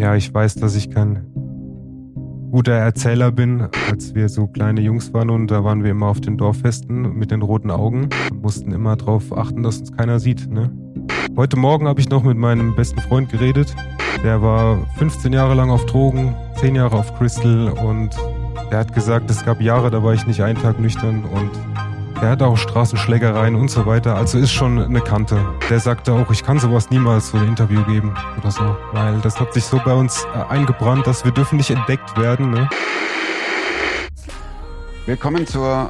Ja, 0.00 0.14
ich 0.14 0.32
weiß, 0.32 0.54
dass 0.54 0.76
ich 0.76 0.90
kein 0.90 1.26
guter 2.50 2.72
Erzähler 2.72 3.30
bin, 3.30 3.68
als 3.90 4.14
wir 4.14 4.30
so 4.30 4.46
kleine 4.46 4.80
Jungs 4.80 5.12
waren 5.12 5.28
und 5.28 5.50
da 5.50 5.62
waren 5.62 5.84
wir 5.84 5.90
immer 5.90 6.06
auf 6.06 6.22
den 6.22 6.38
Dorffesten 6.38 7.18
mit 7.18 7.30
den 7.30 7.42
roten 7.42 7.70
Augen 7.70 8.08
und 8.30 8.40
mussten 8.40 8.72
immer 8.72 8.96
darauf 8.96 9.36
achten, 9.36 9.62
dass 9.62 9.78
uns 9.80 9.92
keiner 9.92 10.18
sieht. 10.18 10.50
Ne? 10.50 10.72
Heute 11.36 11.58
Morgen 11.58 11.86
habe 11.86 12.00
ich 12.00 12.08
noch 12.08 12.22
mit 12.22 12.38
meinem 12.38 12.74
besten 12.74 12.98
Freund 12.98 13.28
geredet. 13.28 13.76
Der 14.24 14.40
war 14.40 14.78
15 14.96 15.34
Jahre 15.34 15.52
lang 15.52 15.68
auf 15.68 15.84
Drogen, 15.84 16.34
10 16.54 16.76
Jahre 16.76 16.96
auf 16.96 17.14
Crystal 17.18 17.68
und 17.68 18.16
er 18.70 18.78
hat 18.78 18.94
gesagt, 18.94 19.30
es 19.30 19.44
gab 19.44 19.60
Jahre, 19.60 19.90
da 19.90 20.02
war 20.02 20.14
ich 20.14 20.26
nicht 20.26 20.40
einen 20.40 20.58
Tag 20.58 20.80
nüchtern 20.80 21.24
und 21.24 21.50
er 22.22 22.30
hat 22.30 22.42
auch 22.42 22.56
Straßenschlägereien 22.56 23.54
und 23.54 23.70
so 23.70 23.86
weiter, 23.86 24.14
also 24.14 24.38
ist 24.38 24.52
schon 24.52 24.78
eine 24.78 25.00
Kante. 25.00 25.42
Der 25.70 25.80
sagte 25.80 26.12
auch, 26.12 26.30
ich 26.30 26.42
kann 26.42 26.58
sowas 26.58 26.90
niemals 26.90 27.30
so 27.30 27.38
ein 27.38 27.48
Interview 27.48 27.82
geben 27.84 28.14
oder 28.38 28.50
so, 28.50 28.76
weil 28.92 29.20
das 29.20 29.40
hat 29.40 29.54
sich 29.54 29.64
so 29.64 29.80
bei 29.82 29.94
uns 29.94 30.26
äh, 30.34 30.52
eingebrannt, 30.52 31.06
dass 31.06 31.24
wir 31.24 31.32
dürfen 31.32 31.56
nicht 31.56 31.70
entdeckt 31.70 32.18
werden. 32.18 32.50
Ne? 32.50 32.68
Willkommen 35.06 35.46
zur 35.46 35.88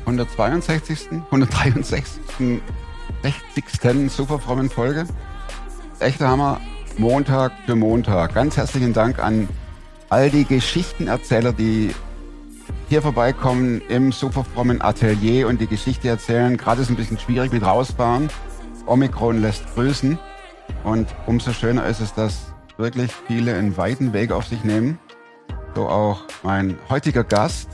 162., 0.00 1.08
163., 1.30 2.04
60. 3.22 4.12
superfrommen 4.12 4.68
Folge. 4.68 5.06
Echter 6.00 6.28
Hammer, 6.28 6.60
Montag 6.98 7.52
für 7.64 7.76
Montag. 7.76 8.34
Ganz 8.34 8.58
herzlichen 8.58 8.92
Dank 8.92 9.18
an 9.18 9.48
all 10.10 10.28
die 10.28 10.44
Geschichtenerzähler, 10.44 11.52
die 11.52 11.94
hier 12.88 13.02
vorbeikommen 13.02 13.80
im 13.88 14.12
superfrommen 14.12 14.82
Atelier 14.82 15.48
und 15.48 15.60
die 15.60 15.66
Geschichte 15.66 16.08
erzählen. 16.08 16.56
Gerade 16.56 16.82
ist 16.82 16.90
ein 16.90 16.96
bisschen 16.96 17.18
schwierig 17.18 17.52
mit 17.52 17.64
rausfahren. 17.64 18.28
Omikron 18.86 19.40
lässt 19.40 19.74
grüßen. 19.74 20.18
Und 20.84 21.08
umso 21.26 21.52
schöner 21.52 21.86
ist 21.86 22.00
es, 22.00 22.14
dass 22.14 22.52
wirklich 22.76 23.12
viele 23.26 23.54
einen 23.54 23.76
weiten 23.76 24.12
Weg 24.12 24.32
auf 24.32 24.46
sich 24.46 24.64
nehmen. 24.64 24.98
So 25.74 25.88
auch 25.88 26.24
mein 26.42 26.78
heutiger 26.88 27.24
Gast. 27.24 27.68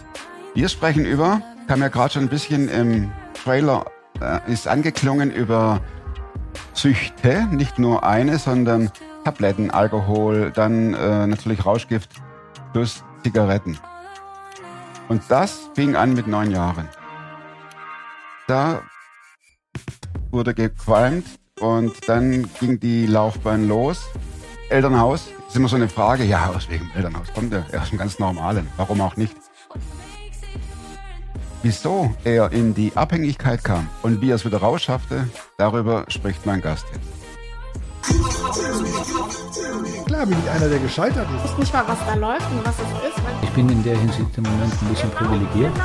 Wir 0.54 0.68
sprechen 0.68 1.04
über, 1.04 1.40
kam 1.68 1.80
ja 1.80 1.88
gerade 1.88 2.14
schon 2.14 2.22
ein 2.24 2.28
bisschen 2.28 2.68
im 2.68 3.10
Trailer, 3.34 3.86
äh, 4.20 4.52
ist 4.52 4.68
angeklungen 4.68 5.30
über 5.30 5.80
Süchte, 6.72 7.46
nicht 7.50 7.78
nur 7.78 8.04
eine, 8.04 8.38
sondern 8.38 8.90
Tabletten, 9.24 9.70
Alkohol, 9.70 10.52
dann 10.54 10.94
äh, 10.94 11.26
natürlich 11.26 11.64
Rauschgift 11.64 12.10
plus 12.72 13.02
Zigaretten. 13.22 13.78
Und 15.08 15.22
das 15.28 15.70
fing 15.74 15.94
an 15.94 16.14
mit 16.14 16.26
neun 16.26 16.50
Jahren. 16.50 16.88
Da 18.48 18.82
wurde 20.30 20.54
gequalmt 20.54 21.26
und 21.60 22.08
dann 22.08 22.48
ging 22.60 22.80
die 22.80 23.06
Laufbahn 23.06 23.68
los. 23.68 24.04
Elternhaus, 24.68 25.28
ist 25.48 25.56
immer 25.56 25.68
so 25.68 25.76
eine 25.76 25.88
Frage, 25.88 26.24
ja, 26.24 26.50
aus 26.50 26.68
welchem 26.68 26.90
Elternhaus 26.94 27.32
kommt 27.32 27.52
er? 27.52 27.64
Er 27.70 27.82
ist 27.82 27.92
ein 27.92 27.98
ganz 27.98 28.18
normalen, 28.18 28.68
warum 28.76 29.00
auch 29.00 29.16
nicht? 29.16 29.36
Wieso 31.62 32.14
er 32.24 32.52
in 32.52 32.74
die 32.74 32.92
Abhängigkeit 32.96 33.62
kam 33.64 33.88
und 34.02 34.20
wie 34.20 34.30
er 34.30 34.36
es 34.36 34.44
wieder 34.44 34.58
rausschaffte, 34.58 35.28
darüber 35.56 36.04
spricht 36.08 36.46
mein 36.46 36.60
Gast 36.60 36.84
jetzt. 36.92 37.08
Klar 40.16 40.26
bin 40.28 40.38
ich 40.42 40.50
einer, 40.50 40.68
der 40.70 40.78
gescheitert 40.78 41.26
ist. 41.36 41.44
Ich 41.44 41.50
weiß 41.50 41.58
nicht 41.58 41.74
mal, 41.74 41.84
was 41.88 41.98
da 42.06 42.14
läuft 42.14 42.50
und 42.50 42.64
was 42.64 42.74
es 42.76 43.08
ist. 43.10 43.20
Ich 43.42 43.50
bin 43.50 43.68
in 43.68 43.82
der 43.82 43.98
Hinsicht 43.98 44.38
im 44.38 44.44
Moment 44.44 44.72
ein 44.72 44.88
bisschen 44.88 45.10
privilegiert. 45.10 45.76
Der 45.76 45.82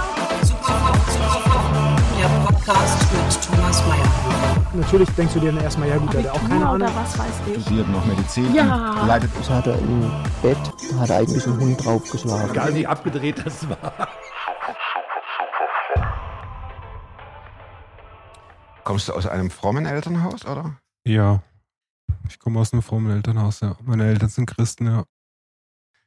Podcast 2.46 3.12
mit 3.12 3.42
Thomas 3.44 3.86
Mayer. 3.86 4.66
Natürlich 4.74 5.10
denkst 5.10 5.34
du 5.34 5.42
dir 5.42 5.52
dann 5.52 5.62
erstmal, 5.62 5.90
ja 5.90 5.98
gut, 5.98 6.14
der 6.14 6.24
hat 6.24 6.30
auch 6.30 6.48
keine 6.48 6.66
Ahnung. 6.66 6.88
was 6.96 7.20
weiß 7.20 7.42
ich. 7.46 7.62
Studiert 7.62 7.90
noch 7.90 8.06
Medizin, 8.06 8.56
Ja. 8.56 9.04
leidet 9.06 9.32
Das 9.38 9.50
hat 9.50 9.68
er 9.68 9.78
im 9.78 10.10
Bett, 10.42 10.58
da 10.94 11.00
hat 11.02 11.10
er 11.10 11.18
eigentlich 11.18 11.46
einen 11.46 11.60
Hund 11.60 11.86
draufgeschlagen. 11.86 12.52
Egal 12.52 12.74
wie 12.74 12.88
abgedreht 12.88 13.46
das 13.46 13.70
war. 13.70 13.92
Kommst 18.86 19.10
du 19.10 19.14
aus 19.14 19.28
einem 19.28 19.52
frommen 19.52 19.86
Elternhaus, 19.86 20.46
oder? 20.46 20.78
Ja, 21.04 21.42
ich 22.28 22.40
komme 22.40 22.60
aus 22.60 22.74
einem 22.74 22.82
frommen 22.82 23.12
Elternhaus, 23.12 23.60
ja. 23.62 23.76
Meine 23.84 24.06
Eltern 24.06 24.30
sind 24.30 24.46
Christen, 24.46 24.86
ja. 24.86 25.06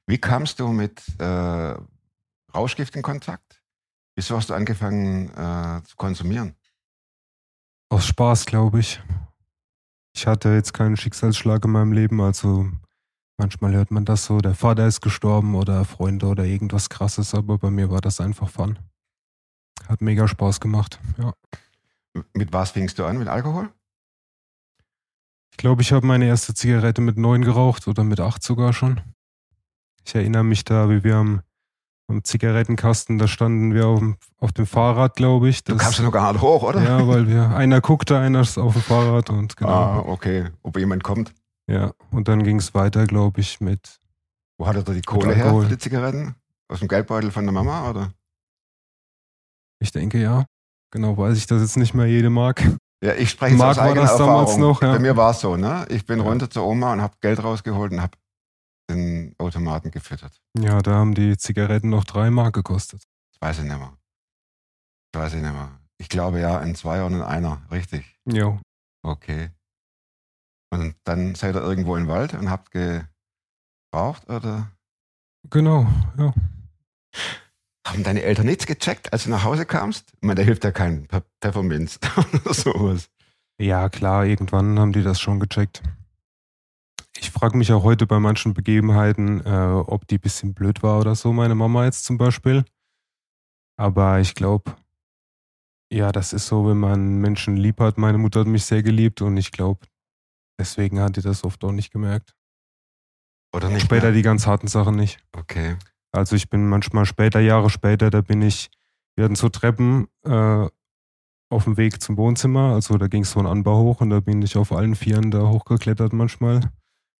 Wie 0.07 0.19
kamst 0.19 0.61
du 0.61 0.69
mit 0.69 1.03
äh, 1.19 1.75
Rauschgift 2.55 2.95
in 2.97 3.03
Kontakt? 3.03 3.63
Wieso 4.17 4.37
hast 4.37 4.51
du 4.51 4.55
angefangen 4.55 5.29
äh, 5.31 5.83
zu 5.85 5.97
konsumieren? 5.97 6.55
Aus 7.89 8.07
Spaß, 8.07 8.47
glaube 8.47 8.81
ich. 8.81 9.03
Ich 10.15 10.27
hatte 10.27 10.51
jetzt 10.51 10.73
keinen 10.73 10.97
Schicksalsschlag 10.97 11.65
in 11.65 11.73
meinem 11.73 11.93
Leben, 11.93 12.21
also 12.21 12.71
manchmal 13.37 13.73
hört 13.73 13.91
man 13.91 14.05
das 14.05 14.25
so, 14.25 14.39
der 14.39 14.55
Vater 14.55 14.87
ist 14.87 15.01
gestorben 15.01 15.55
oder 15.57 15.85
Freunde 15.85 16.27
oder 16.27 16.45
irgendwas 16.45 16.89
krasses, 16.89 17.35
aber 17.35 17.59
bei 17.59 17.71
mir 17.71 17.91
war 17.91 18.01
das 18.01 18.21
einfach 18.21 18.49
Fun. 18.49 18.79
Hat 19.89 20.01
mega 20.01 20.29
Spaß 20.29 20.61
gemacht, 20.61 21.01
ja. 21.19 21.33
Mit 22.33 22.53
was 22.53 22.71
fingst 22.71 22.99
du 22.99 23.05
an? 23.05 23.19
Mit 23.19 23.27
Alkohol? 23.27 23.73
Ich 25.55 25.59
glaube, 25.59 25.83
ich 25.83 25.93
habe 25.93 26.05
meine 26.05 26.27
erste 26.27 26.53
Zigarette 26.53 27.01
mit 27.01 27.17
neun 27.17 27.43
geraucht 27.43 27.87
oder 27.87 28.03
mit 28.03 28.19
acht 28.19 28.43
sogar 28.43 28.73
schon. 28.73 29.01
Ich 30.05 30.13
erinnere 30.17 30.43
mich 30.43 30.65
da, 30.65 30.91
wie 30.91 31.05
wir 31.05 31.15
am, 31.17 31.43
am 32.09 32.25
Zigarettenkasten, 32.25 33.19
da 33.19 33.29
standen 33.29 33.73
wir 33.73 33.87
auf, 33.87 34.01
dem- 34.01 34.17
auf 34.39 34.51
dem 34.51 34.67
Fahrrad, 34.67 35.15
glaube 35.15 35.49
ich. 35.49 35.63
Du 35.63 35.73
Das- 35.75 35.81
kamst 35.83 35.99
ja 35.99 36.05
noch 36.05 36.11
gar 36.13 36.33
nicht 36.33 36.43
hoch, 36.43 36.65
oder? 36.65 36.83
Ja, 36.83 37.07
weil 37.07 37.29
wir, 37.29 37.51
einer 37.57 37.81
guckte, 37.81 38.19
einer 38.19 38.41
ist 38.41 38.59
auf 38.59 38.73
dem 38.73 38.83
Fahrrad 38.83 39.31
und 39.31 39.57
genau. 39.57 39.71
Ah, 39.71 39.99
okay. 40.01 40.51
Ob 40.65 40.77
jemand 40.77 41.05
kommt. 41.05 41.33
Ja, 41.69 41.93
und 42.11 42.27
dann 42.27 42.43
ging 42.43 42.59
es 42.59 42.75
weiter, 42.75 43.07
glaube 43.07 43.41
ich, 43.41 43.61
mit, 43.61 44.01
Wo 44.59 44.67
hat 44.67 44.75
er 44.77 44.83
da 44.83 44.93
die 44.93 45.03
Kohle 45.03 45.35
her 45.35 45.55
für 45.55 45.69
die 45.69 45.79
Zigaretten? 45.79 46.35
Aus 46.69 46.81
dem 46.81 46.89
Geldbeutel 46.89 47.31
von 47.31 47.45
der 47.45 47.53
Mama, 47.53 47.89
oder? 47.89 48.13
ich 49.81 49.93
denke 49.93 50.19
ja, 50.21 50.47
genau 50.91 51.17
weiß 51.17 51.37
ich 51.37 51.47
das 51.47 51.61
jetzt 51.61 51.77
nicht 51.77 51.93
mehr 51.95 52.07
jede 52.07 52.31
mag. 52.31 52.63
Ja, 53.03 53.15
ich 53.15 53.31
spreche 53.31 53.53
jetzt 53.55 53.59
Mark 53.59 53.71
aus 53.73 53.77
war 53.79 53.85
eigener 53.87 54.01
das 54.03 54.17
damals 54.17 54.51
Erfahrung. 54.53 54.61
noch, 54.71 54.83
ja. 54.83 54.93
Bei 54.93 54.99
mir 54.99 55.17
war 55.17 55.31
es 55.33 55.41
so, 55.41 55.57
ne? 55.57 55.87
Ich 55.91 56.07
bin 56.07 56.21
Ja. 56.21 56.25
runter 56.25 56.49
zur 56.51 56.65
Oma 56.65 56.93
und 56.93 57.03
habe 57.03 57.15
Geld 57.21 57.43
rausgeholt 57.43 57.93
und 57.93 58.01
habe 58.01 58.17
den 58.91 59.35
Automaten 59.39 59.91
gefüttert. 59.91 60.41
Ja, 60.59 60.81
da 60.81 60.93
haben 60.95 61.15
die 61.15 61.37
Zigaretten 61.37 61.89
noch 61.91 62.05
drei 62.05 62.31
Mark 62.31 62.55
gekostet. 62.55 63.03
Das 63.33 63.41
weiß 63.41 63.59
ich 63.59 63.65
nicht 63.65 63.79
mehr. 63.79 63.93
Das 65.13 65.23
weiß 65.23 65.35
ich 65.35 65.43
nicht 65.43 65.53
mehr. 65.53 65.71
Ich 65.99 66.09
glaube 66.09 66.41
ja, 66.41 66.59
ein 66.59 66.75
Zweier 66.75 67.07
und 67.07 67.15
ein 67.15 67.23
Einer. 67.23 67.63
Richtig. 67.71 68.19
Jo. 68.27 68.61
Okay. 69.03 69.51
Und 70.71 70.97
dann 71.05 71.35
seid 71.35 71.55
ihr 71.55 71.63
irgendwo 71.63 71.97
im 71.97 72.09
Wald 72.09 72.35
und 72.35 72.51
habt 72.51 72.71
geraucht 72.73 74.29
oder? 74.29 74.71
Genau, 75.51 75.87
ja. 76.19 76.33
Haben 77.87 78.03
deine 78.03 78.23
Eltern 78.23 78.47
nichts 78.47 78.67
gecheckt, 78.67 79.13
als 79.13 79.25
du 79.25 79.31
nach 79.31 79.45
Hause 79.45 79.67
kamst? 79.67 80.13
Ich 80.15 80.23
meine, 80.23 80.37
da 80.37 80.43
hilft 80.43 80.65
ja 80.65 80.73
kein 80.73 81.07
Pe 81.07 81.23
Pfefferminz 81.41 81.99
oder 82.45 82.55
sowas. 82.55 83.11
Ja, 83.59 83.89
klar, 83.89 84.25
irgendwann 84.25 84.79
haben 84.79 84.93
die 84.93 85.03
das 85.03 85.21
schon 85.21 85.39
gecheckt. 85.39 85.83
Ich 87.19 87.31
frage 87.31 87.57
mich 87.57 87.73
auch 87.73 87.85
heute 87.85 88.07
bei 88.07 88.19
manchen 88.19 88.55
Begebenheiten, 88.55 89.45
äh, 89.45 89.51
ob 89.51 90.09
die 90.09 90.17
ein 90.17 90.21
bisschen 90.21 90.55
blöd 90.55 90.83
war 90.83 90.99
oder 90.99 91.15
so, 91.15 91.33
meine 91.33 91.55
Mama 91.55 91.85
jetzt 91.85 92.05
zum 92.05 92.19
Beispiel. 92.19 92.65
Aber 93.77 94.21
ich 94.21 94.35
glaube, 94.35 94.75
ja, 95.93 96.11
das 96.11 96.33
ist 96.33 96.47
so, 96.47 96.67
wenn 96.67 96.79
man 96.79 97.19
Menschen 97.19 97.57
lieb 97.57 97.81
hat. 97.81 97.99
Meine 97.99 98.19
Mutter 98.19 98.41
hat 98.41 98.47
mich 98.47 98.65
sehr 98.65 98.83
geliebt 98.83 99.23
und 99.23 99.37
ich 99.37 99.53
glaube, 99.53 99.87
deswegen 100.59 101.01
hat 101.01 101.17
die 101.17 101.23
das 101.23 101.45
oft 101.45 101.63
auch 101.65 101.73
nicht 101.73 101.93
gemerkt. 101.93 102.35
Oder 103.55 103.69
nicht? 103.69 103.85
Später 103.85 104.07
mehr? 104.07 104.13
die 104.13 104.23
ganz 104.23 104.47
harten 104.47 104.67
Sachen 104.67 104.97
nicht. 104.97 105.19
Okay. 105.33 105.77
Also 106.15 106.37
ich 106.37 106.49
bin 106.49 106.69
manchmal 106.69 107.07
später, 107.07 107.41
Jahre 107.41 107.71
später, 107.71 108.11
da 108.11 108.21
bin 108.21 108.41
ich, 108.43 108.71
wir 109.17 109.25
hatten 109.25 109.35
so 109.35 109.49
Treppen 109.49 110.09
äh, 110.25 110.69
auf 111.51 111.65
dem 111.65 111.77
Weg 111.77 112.01
zum 112.01 112.17
Wohnzimmer, 112.17 112.75
also 112.75 112.97
da 112.99 113.09
ging 113.09 113.25
so 113.25 113.41
ein 113.41 113.47
Anbau 113.47 113.83
hoch 113.83 114.01
und 114.01 114.11
da 114.11 114.21
bin 114.21 114.41
ich 114.43 114.57
auf 114.57 114.73
allen 114.73 114.95
Vieren 114.95 115.31
da 115.31 115.49
hochgeklettert 115.49 116.13
manchmal. 116.13 116.61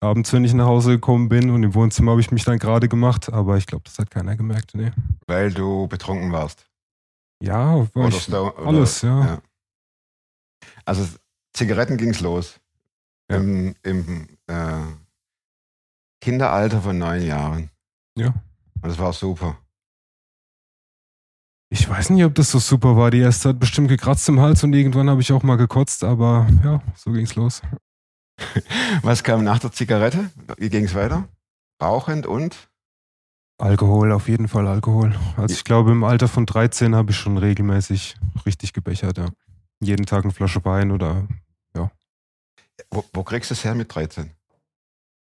Abends, 0.01 0.31
wenn 0.33 0.43
ich 0.43 0.53
nach 0.53 0.65
Hause 0.65 0.91
gekommen 0.91 1.29
bin 1.29 1.49
und 1.49 1.63
im 1.63 1.73
Wohnzimmer 1.73 2.11
habe 2.11 2.21
ich 2.21 2.31
mich 2.31 2.43
dann 2.43 2.59
gerade 2.59 2.87
gemacht, 2.87 3.31
aber 3.31 3.57
ich 3.57 3.65
glaube, 3.65 3.83
das 3.85 3.97
hat 3.97 4.11
keiner 4.11 4.35
gemerkt, 4.35 4.75
nee. 4.75 4.91
Weil 5.27 5.53
du 5.53 5.87
betrunken 5.87 6.31
warst. 6.31 6.65
Ja, 7.41 7.87
war 7.95 8.07
ich, 8.09 8.21
Sto- 8.21 8.51
oder- 8.55 8.67
alles, 8.67 9.01
ja. 9.01 9.41
Also 10.85 11.05
Zigaretten 11.53 11.97
ging's 11.97 12.21
los. 12.21 12.59
Ja. 13.29 13.37
Im, 13.37 13.75
im 13.83 14.27
äh, 14.47 14.81
Kinderalter 16.21 16.81
von 16.81 16.97
neun 16.97 17.25
Jahren. 17.25 17.69
Ja. 18.17 18.33
Und 18.85 18.91
das 18.91 18.99
war 18.99 19.13
super. 19.13 19.57
Ich 21.71 21.89
weiß 21.89 22.11
nicht, 22.11 22.23
ob 22.23 22.35
das 22.35 22.51
so 22.51 22.59
super 22.59 22.95
war. 22.95 23.09
Die 23.09 23.17
erste 23.17 23.49
hat 23.49 23.59
bestimmt 23.59 23.87
gekratzt 23.87 24.29
im 24.29 24.39
Hals 24.39 24.63
und 24.63 24.73
irgendwann 24.73 25.09
habe 25.09 25.21
ich 25.21 25.33
auch 25.33 25.41
mal 25.41 25.55
gekotzt, 25.55 26.03
aber 26.03 26.47
ja, 26.63 26.83
so 26.95 27.11
ging's 27.11 27.33
los. 27.33 27.63
Was 29.01 29.23
kam 29.23 29.43
nach 29.43 29.57
der 29.57 29.71
Zigarette? 29.71 30.29
Wie 30.59 30.69
ging's 30.69 30.93
weiter? 30.93 31.27
Rauchend 31.81 32.27
und? 32.27 32.69
Alkohol, 33.57 34.11
auf 34.11 34.29
jeden 34.29 34.47
Fall 34.47 34.67
Alkohol. 34.67 35.15
Also 35.35 35.55
ich 35.55 35.63
glaube, 35.63 35.91
im 35.91 36.03
Alter 36.03 36.27
von 36.27 36.45
13 36.45 36.93
habe 36.95 37.09
ich 37.09 37.17
schon 37.17 37.39
regelmäßig 37.39 38.17
richtig 38.45 38.71
gebechert, 38.71 39.17
ja. 39.17 39.29
Jeden 39.79 40.05
Tag 40.05 40.25
eine 40.25 40.33
Flasche 40.33 40.63
Wein 40.63 40.91
oder 40.91 41.27
Wo, 42.91 43.03
wo 43.13 43.23
kriegst 43.23 43.49
du 43.49 43.55
es 43.55 43.63
her 43.63 43.73
mit 43.73 43.95
13? 43.95 44.29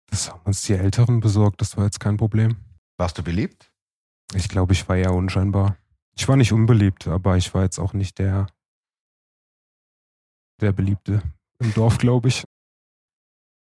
Das 0.09 0.31
haben 0.31 0.39
uns 0.45 0.62
die 0.62 0.74
Älteren 0.74 1.19
besorgt, 1.19 1.59
das 1.59 1.75
war 1.75 1.83
jetzt 1.83 2.00
kein 2.00 2.15
Problem. 2.15 2.56
Warst 3.01 3.18
du 3.18 3.24
beliebt? 3.24 3.74
Ich 4.36 4.48
glaube, 4.48 4.74
ich 4.74 4.88
war 4.88 4.95
eher 4.95 5.15
unscheinbar. 5.15 5.75
Ich 6.15 6.27
war 6.27 6.36
nicht 6.36 6.53
unbeliebt, 6.53 7.07
aber 7.07 7.36
ich 7.36 7.51
war 7.51 7.63
jetzt 7.63 7.80
auch 7.80 7.94
nicht 7.94 8.19
der, 8.19 8.45
der 10.59 10.71
Beliebte 10.71 11.24
im 11.57 11.74
Dorf, 11.74 11.98
glaube 11.98 12.27
ich. 12.27 12.44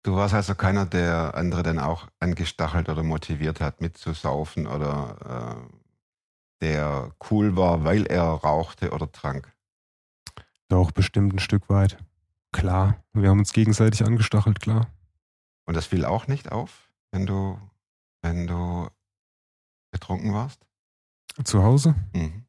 Du 0.04 0.16
warst 0.16 0.32
also 0.32 0.54
keiner, 0.54 0.86
der 0.86 1.34
andere 1.34 1.62
dann 1.62 1.78
auch 1.78 2.08
angestachelt 2.18 2.88
oder 2.88 3.02
motiviert 3.02 3.60
hat, 3.60 3.82
mitzusaufen 3.82 4.66
oder 4.66 5.68
äh, 5.68 6.62
der 6.62 7.12
cool 7.30 7.58
war, 7.58 7.84
weil 7.84 8.06
er 8.06 8.22
rauchte 8.22 8.92
oder 8.92 9.12
trank. 9.12 9.54
Doch, 10.68 10.92
bestimmt 10.92 11.34
ein 11.34 11.40
Stück 11.40 11.68
weit. 11.68 11.98
Klar, 12.52 13.04
wir 13.12 13.28
haben 13.28 13.40
uns 13.40 13.52
gegenseitig 13.52 14.02
angestachelt, 14.02 14.60
klar. 14.60 14.86
Und 15.66 15.76
das 15.76 15.84
fiel 15.84 16.06
auch 16.06 16.26
nicht 16.26 16.52
auf, 16.52 16.90
wenn 17.10 17.26
du, 17.26 17.60
wenn 18.22 18.46
du 18.46 18.88
betrunken 20.06 20.32
warst? 20.32 20.64
Zu 21.44 21.62
Hause? 21.62 21.94
Mhm. 22.14 22.46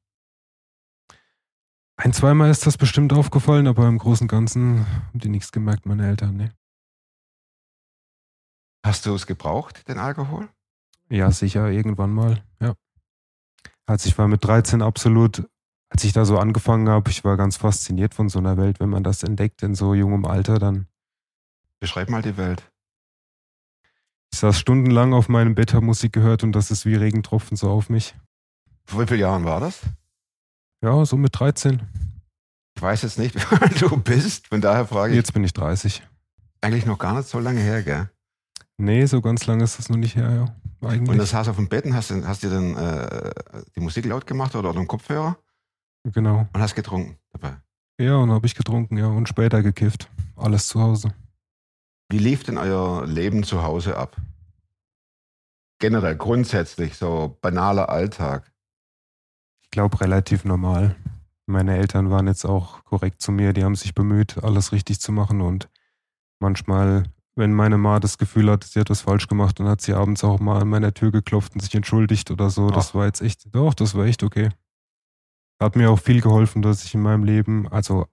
Ein, 2.00 2.14
zweimal 2.14 2.52
ist 2.52 2.68
das 2.68 2.78
bestimmt 2.78 3.12
aufgefallen, 3.12 3.68
aber 3.68 3.88
im 3.88 3.98
Großen 3.98 4.26
und 4.26 4.28
Ganzen 4.28 4.86
haben 4.86 5.20
die 5.20 5.30
nichts 5.30 5.52
gemerkt, 5.52 5.88
meine 5.88 6.08
Eltern, 6.08 6.38
ne? 6.38 6.54
Hast 8.86 9.08
du 9.08 9.16
es 9.16 9.26
gebraucht, 9.26 9.88
den 9.88 9.98
Alkohol? 9.98 10.48
Ja, 11.10 11.32
sicher, 11.32 11.70
irgendwann 11.72 12.14
mal, 12.14 12.44
ja. 12.62 12.76
Als 13.88 14.06
ich 14.06 14.18
war 14.18 14.28
mit 14.28 14.44
13 14.44 14.84
absolut, 14.84 15.50
als 15.90 16.04
ich 16.04 16.14
da 16.14 16.26
so 16.26 16.38
angefangen 16.38 16.88
habe, 16.88 17.10
ich 17.10 17.24
war 17.24 17.36
ganz 17.38 17.58
fasziniert 17.58 18.14
von 18.14 18.30
so 18.30 18.38
einer 18.38 18.58
Welt. 18.58 18.80
Wenn 18.80 18.90
man 18.90 19.04
das 19.04 19.24
entdeckt 19.24 19.64
in 19.64 19.74
so 19.74 19.94
jungem 19.94 20.26
Alter, 20.26 20.60
dann. 20.60 20.88
Beschreib 21.80 22.10
mal 22.10 22.22
die 22.22 22.38
Welt. 22.38 22.70
Ich 24.34 24.40
saß 24.40 24.60
stundenlang 24.60 25.14
auf 25.14 25.30
meinem 25.30 25.56
Bett, 25.56 25.74
habe 25.74 25.86
Musik 25.86 26.14
gehört 26.14 26.44
und 26.44 26.52
das 26.52 26.70
ist 26.72 26.86
wie 26.86 26.96
Regentropfen 26.96 27.58
so 27.58 27.70
auf 27.70 27.90
mich. 27.90 28.16
Vor 28.86 29.02
wie 29.02 29.08
vielen 29.08 29.22
Jahren 29.22 29.46
war 29.46 29.60
das? 29.60 29.82
Ja, 30.84 31.04
so 31.06 31.18
mit 31.18 31.38
13. 31.40 31.82
Ich 32.76 32.82
weiß 32.82 33.02
jetzt 33.02 33.18
nicht, 33.18 33.36
wie 33.52 33.56
alt 33.56 33.82
du 33.82 33.98
bist, 33.98 34.48
von 34.48 34.62
daher 34.62 34.86
frage 34.86 35.14
ich. 35.14 35.18
Jetzt 35.18 35.34
bin 35.34 35.44
ich 35.44 35.54
30. 35.54 36.04
Eigentlich 36.62 36.86
noch 36.86 37.00
gar 37.00 37.16
nicht 37.16 37.28
so 37.28 37.40
lange 37.40 37.60
her, 37.60 37.82
gell? 37.84 38.10
Nee, 38.78 39.06
so 39.06 39.22
ganz 39.22 39.48
lange 39.48 39.64
ist 39.64 39.80
das 39.80 39.90
noch 39.90 39.98
nicht 39.98 40.16
her, 40.16 40.30
ja. 40.82 40.88
Eigentlich. 40.88 41.10
Und 41.10 41.18
das 41.18 41.32
saß 41.32 41.48
auf 41.48 41.56
dem 41.56 41.68
Bett 41.68 41.86
und 41.86 41.96
hast, 41.96 42.12
du- 42.12 42.28
hast 42.28 42.44
dir 42.44 42.52
dann 42.52 42.76
äh, 42.76 43.32
die 43.76 43.80
Musik 43.80 44.06
laut 44.06 44.28
gemacht 44.28 44.56
oder 44.56 44.72
dem 44.74 44.88
Kopfhörer 44.88 45.36
genau. 46.14 46.48
und 46.54 46.62
hast 46.62 46.76
getrunken 46.76 47.18
dabei. 47.32 47.58
Ja, 48.00 48.18
und 48.18 48.30
habe 48.30 48.46
ich 48.46 48.54
getrunken, 48.54 48.98
ja, 48.98 49.08
und 49.08 49.28
später 49.28 49.64
gekifft. 49.64 50.08
Alles 50.36 50.68
zu 50.68 50.80
Hause. 50.80 51.12
Wie 52.10 52.20
lief 52.20 52.44
denn 52.44 52.58
euer 52.58 53.06
Leben 53.06 53.44
zu 53.44 53.64
Hause 53.64 53.98
ab? 53.98 54.16
Generell, 55.80 56.16
grundsätzlich, 56.16 56.96
so 56.96 57.38
banaler 57.42 57.90
Alltag. 57.90 58.52
Ich 59.62 59.70
glaube, 59.72 60.00
relativ 60.00 60.46
normal. 60.46 60.96
Meine 61.46 61.78
Eltern 61.78 62.10
waren 62.10 62.28
jetzt 62.28 62.46
auch 62.46 62.84
korrekt 62.86 63.22
zu 63.22 63.32
mir. 63.32 63.54
Die 63.54 63.64
haben 63.64 63.76
sich 63.76 63.94
bemüht, 63.94 64.42
alles 64.44 64.72
richtig 64.72 65.00
zu 65.00 65.12
machen. 65.12 65.42
Und 65.42 65.70
manchmal, 66.40 67.04
wenn 67.36 67.54
meine 67.54 67.78
Ma 67.78 68.00
das 68.00 68.18
Gefühl 68.18 68.50
hat, 68.50 68.64
sie 68.64 68.80
hat 68.80 68.90
was 68.90 69.02
falsch 69.02 69.28
gemacht, 69.28 69.60
dann 69.60 69.68
hat 69.68 69.82
sie 69.82 69.94
abends 69.94 70.24
auch 70.24 70.40
mal 70.40 70.62
an 70.62 70.70
meiner 70.70 70.94
Tür 70.94 71.12
geklopft 71.12 71.54
und 71.54 71.62
sich 71.62 71.76
entschuldigt 71.76 72.32
oder 72.32 72.50
so. 72.50 72.70
Das 72.70 72.92
Ach. 72.92 72.96
war 72.96 73.06
jetzt 73.06 73.22
echt, 73.22 73.54
doch, 73.54 73.74
das 73.74 73.96
war 73.96 74.06
echt 74.06 74.24
okay. 74.24 74.50
Hat 75.60 75.76
mir 75.76 75.92
auch 75.92 76.00
viel 76.00 76.22
geholfen, 76.22 76.62
dass 76.62 76.84
ich 76.84 76.94
in 76.96 77.02
meinem 77.02 77.24
Leben, 77.24 77.68
also 77.68 78.08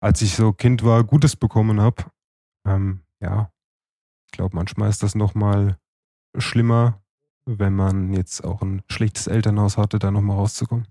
als 0.00 0.22
ich 0.22 0.34
so 0.34 0.52
Kind 0.52 0.84
war, 0.84 1.04
Gutes 1.04 1.36
bekommen 1.36 1.80
habe. 1.80 2.04
Ähm, 2.66 3.00
ja, 3.20 3.52
ich 4.26 4.32
glaube, 4.32 4.54
manchmal 4.56 4.88
ist 4.90 5.02
das 5.02 5.14
nochmal 5.14 5.78
schlimmer, 6.36 7.02
wenn 7.46 7.74
man 7.74 8.12
jetzt 8.12 8.44
auch 8.44 8.60
ein 8.62 8.82
schlechtes 8.90 9.26
Elternhaus 9.26 9.76
hatte, 9.78 9.98
da 9.98 10.10
nochmal 10.10 10.36
rauszukommen. 10.36 10.86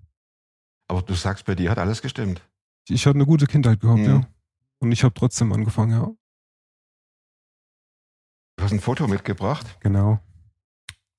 Aber 0.89 1.01
du 1.01 1.13
sagst, 1.13 1.45
bei 1.45 1.53
dir 1.55 1.69
hat 1.69 1.77
alles 1.77 2.01
gestimmt. 2.01 2.41
Ich 2.87 3.05
hatte 3.05 3.15
eine 3.15 3.25
gute 3.25 3.45
Kindheit 3.47 3.79
gehabt, 3.79 3.99
Mhm. 3.99 4.05
ja. 4.05 4.21
Und 4.79 4.91
ich 4.91 5.03
habe 5.03 5.13
trotzdem 5.13 5.51
angefangen, 5.53 5.91
ja. 5.91 6.11
Du 8.57 8.63
hast 8.63 8.71
ein 8.71 8.79
Foto 8.79 9.07
mitgebracht. 9.07 9.77
Genau. 9.81 10.19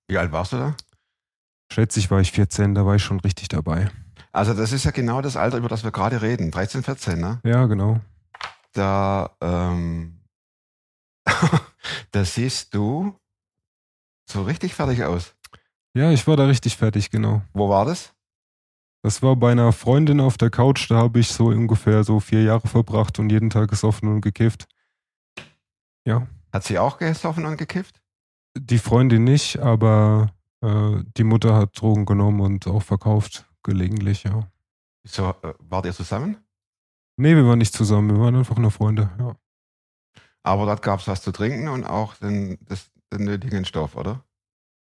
Wie 0.08 0.18
alt 0.18 0.32
warst 0.32 0.52
du 0.52 0.56
da? 0.56 0.74
Schätze 1.72 2.00
ich, 2.00 2.10
war 2.10 2.20
ich 2.20 2.32
14, 2.32 2.74
da 2.74 2.84
war 2.86 2.96
ich 2.96 3.02
schon 3.04 3.20
richtig 3.20 3.48
dabei. 3.48 3.90
Also 4.32 4.54
das 4.54 4.72
ist 4.72 4.84
ja 4.84 4.90
genau 4.90 5.20
das 5.20 5.36
Alter, 5.36 5.58
über 5.58 5.68
das 5.68 5.84
wir 5.84 5.90
gerade 5.92 6.22
reden. 6.22 6.50
13, 6.50 6.82
14, 6.82 7.20
ne? 7.20 7.40
Ja, 7.44 7.66
genau. 7.66 8.00
Da, 8.72 9.30
ähm, 9.40 10.17
da 12.10 12.24
siehst 12.24 12.74
du 12.74 13.14
so 14.24 14.42
richtig 14.42 14.74
fertig 14.74 15.04
aus. 15.04 15.34
Ja, 15.94 16.10
ich 16.10 16.26
war 16.26 16.36
da 16.36 16.46
richtig 16.46 16.76
fertig, 16.76 17.10
genau. 17.10 17.42
Wo 17.52 17.68
war 17.68 17.84
das? 17.84 18.12
Das 19.02 19.22
war 19.22 19.36
bei 19.36 19.52
einer 19.52 19.72
Freundin 19.72 20.20
auf 20.20 20.36
der 20.38 20.50
Couch, 20.50 20.90
da 20.90 20.96
habe 20.96 21.20
ich 21.20 21.28
so 21.28 21.46
ungefähr 21.46 22.04
so 22.04 22.20
vier 22.20 22.42
Jahre 22.42 22.66
verbracht 22.68 23.18
und 23.18 23.30
jeden 23.30 23.48
Tag 23.50 23.70
gesoffen 23.70 24.08
und 24.08 24.20
gekifft. 24.20 24.66
Ja, 26.04 26.26
Hat 26.52 26.64
sie 26.64 26.78
auch 26.78 26.98
gesoffen 26.98 27.46
und 27.46 27.56
gekifft? 27.56 28.00
die 28.56 28.78
Freundin 28.78 29.22
nicht, 29.24 29.58
aber 29.60 30.32
äh, 30.62 30.96
die 31.16 31.22
Mutter 31.24 31.54
hat 31.54 31.80
Drogen 31.80 32.06
genommen 32.06 32.40
und 32.40 32.66
auch 32.66 32.82
verkauft, 32.82 33.46
gelegentlich, 33.62 34.24
ja. 34.24 34.50
So, 35.04 35.28
äh, 35.42 35.54
wart 35.60 35.86
ihr 35.86 35.94
zusammen? 35.94 36.38
Nee, 37.16 37.36
wir 37.36 37.46
waren 37.46 37.58
nicht 37.58 37.72
zusammen, 37.74 38.10
wir 38.10 38.20
waren 38.20 38.34
einfach 38.34 38.58
nur 38.58 38.70
Freunde, 38.72 39.10
ja. 39.18 39.36
Aber 40.48 40.64
dort 40.64 40.80
gab 40.80 41.00
es 41.00 41.06
was 41.06 41.20
zu 41.20 41.30
trinken 41.30 41.68
und 41.68 41.84
auch 41.84 42.14
den, 42.14 42.56
das, 42.66 42.90
den 43.12 43.24
nötigen 43.24 43.66
Stoff, 43.66 43.96
oder? 43.96 44.24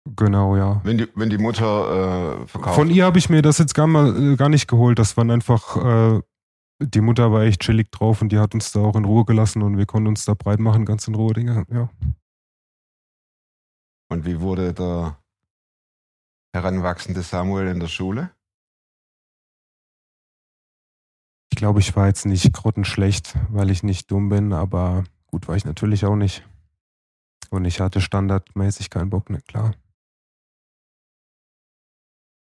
Genau, 0.04 0.56
ja. 0.56 0.80
Wenn 0.82 0.98
die, 0.98 1.08
wenn 1.14 1.30
die 1.30 1.38
Mutter 1.38 2.42
äh, 2.42 2.46
verkauft. 2.48 2.74
Von 2.74 2.90
ihr 2.90 3.04
habe 3.04 3.18
ich 3.18 3.30
mir 3.30 3.40
das 3.40 3.58
jetzt 3.58 3.72
gar, 3.72 3.86
mal, 3.86 4.32
äh, 4.32 4.36
gar 4.36 4.48
nicht 4.48 4.66
geholt. 4.66 4.98
Das 4.98 5.16
waren 5.16 5.30
einfach, 5.30 5.76
äh, 5.76 6.20
die 6.80 7.00
Mutter 7.00 7.30
war 7.30 7.42
echt 7.42 7.60
chillig 7.60 7.92
drauf 7.92 8.20
und 8.20 8.30
die 8.30 8.38
hat 8.40 8.52
uns 8.52 8.72
da 8.72 8.80
auch 8.80 8.96
in 8.96 9.04
Ruhe 9.04 9.24
gelassen 9.24 9.62
und 9.62 9.78
wir 9.78 9.86
konnten 9.86 10.08
uns 10.08 10.24
da 10.24 10.34
breit 10.34 10.58
machen, 10.58 10.84
ganz 10.84 11.06
in 11.06 11.14
Ruhe, 11.14 11.32
Dinge. 11.32 11.64
Ja. 11.70 11.88
Und 14.10 14.26
wie 14.26 14.40
wurde 14.40 14.74
der 14.74 15.16
heranwachsende 16.52 17.22
Samuel 17.22 17.68
in 17.68 17.78
der 17.78 17.86
Schule? 17.86 18.32
Ich 21.52 21.56
glaube, 21.56 21.78
ich 21.78 21.94
war 21.94 22.08
jetzt 22.08 22.26
nicht 22.26 22.52
grottenschlecht, 22.52 23.36
weil 23.50 23.70
ich 23.70 23.84
nicht 23.84 24.10
dumm 24.10 24.28
bin, 24.28 24.52
aber 24.52 25.04
gut 25.34 25.48
war 25.48 25.56
ich 25.56 25.64
natürlich 25.64 26.04
auch 26.04 26.14
nicht. 26.14 26.46
Und 27.50 27.64
ich 27.64 27.80
hatte 27.80 28.00
standardmäßig 28.00 28.88
keinen 28.88 29.10
Bock, 29.10 29.30
ne, 29.30 29.40
klar. 29.40 29.74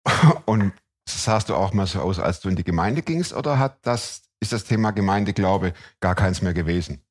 Und 0.46 0.74
sahst 1.08 1.48
du 1.48 1.56
auch 1.56 1.72
mal 1.72 1.88
so 1.88 2.02
aus, 2.02 2.20
als 2.20 2.42
du 2.42 2.50
in 2.50 2.58
die 2.58 2.66
Gemeinde 2.66 3.02
gingst, 3.02 3.32
oder 3.32 3.60
hat 3.60 3.78
das, 3.88 4.24
ist 4.42 4.52
das 4.52 4.66
Thema 4.66 4.92
Gemeindeglaube 4.92 5.74
gar 6.02 6.16
keins 6.16 6.42
mehr 6.42 6.54
gewesen? 6.54 7.02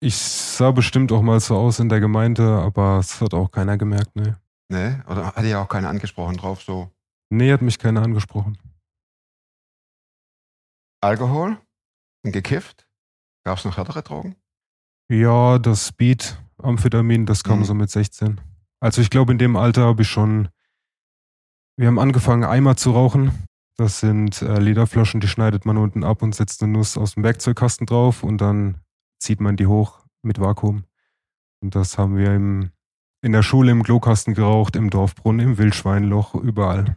Ich 0.00 0.16
sah 0.16 0.70
bestimmt 0.70 1.10
auch 1.10 1.22
mal 1.22 1.40
so 1.40 1.56
aus 1.56 1.80
in 1.80 1.88
der 1.88 1.98
Gemeinde, 1.98 2.60
aber 2.60 2.98
es 3.00 3.20
hat 3.20 3.34
auch 3.34 3.50
keiner 3.50 3.76
gemerkt, 3.76 4.14
ne. 4.14 4.40
Ne? 4.68 5.04
Oder 5.08 5.32
hat 5.32 5.44
ja 5.44 5.60
auch 5.60 5.68
keiner 5.68 5.88
angesprochen 5.88 6.36
drauf, 6.36 6.62
so 6.62 6.92
Nee, 7.28 7.52
hat 7.52 7.60
mich 7.60 7.80
keiner 7.80 8.02
angesprochen. 8.02 8.56
Alkohol? 11.00 11.58
Gekifft? 12.22 12.85
Gab 13.46 13.58
es 13.58 13.64
noch 13.64 13.76
härtere 13.76 14.02
Drogen? 14.02 14.34
Ja, 15.08 15.60
das 15.60 15.86
Speed, 15.86 16.36
Amphetamin, 16.58 17.26
das 17.26 17.44
kam 17.44 17.60
Mhm. 17.60 17.64
so 17.64 17.74
mit 17.74 17.88
16. 17.90 18.40
Also 18.80 19.00
ich 19.00 19.08
glaube, 19.08 19.30
in 19.30 19.38
dem 19.38 19.54
Alter 19.54 19.82
habe 19.82 20.02
ich 20.02 20.08
schon, 20.08 20.48
wir 21.76 21.86
haben 21.86 22.00
angefangen, 22.00 22.42
Eimer 22.42 22.76
zu 22.76 22.90
rauchen. 22.90 23.46
Das 23.76 24.00
sind 24.00 24.42
äh, 24.42 24.58
Lederflaschen, 24.58 25.20
die 25.20 25.28
schneidet 25.28 25.64
man 25.64 25.76
unten 25.76 26.02
ab 26.02 26.22
und 26.22 26.34
setzt 26.34 26.60
eine 26.60 26.72
Nuss 26.72 26.98
aus 26.98 27.14
dem 27.14 27.22
Werkzeugkasten 27.22 27.86
drauf 27.86 28.24
und 28.24 28.38
dann 28.38 28.80
zieht 29.20 29.40
man 29.40 29.56
die 29.56 29.68
hoch 29.68 30.04
mit 30.22 30.40
Vakuum. 30.40 30.82
Und 31.62 31.76
das 31.76 31.98
haben 31.98 32.16
wir 32.16 32.34
im, 32.34 32.70
in 33.22 33.30
der 33.30 33.44
Schule 33.44 33.70
im 33.70 33.84
Klokasten 33.84 34.34
geraucht, 34.34 34.74
im 34.74 34.90
Dorfbrunnen, 34.90 35.46
im 35.50 35.58
Wildschweinloch, 35.58 36.34
überall. 36.34 36.96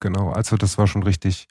Genau, 0.00 0.30
also 0.30 0.58
das 0.58 0.76
war 0.76 0.86
schon 0.86 1.04
richtig. 1.04 1.48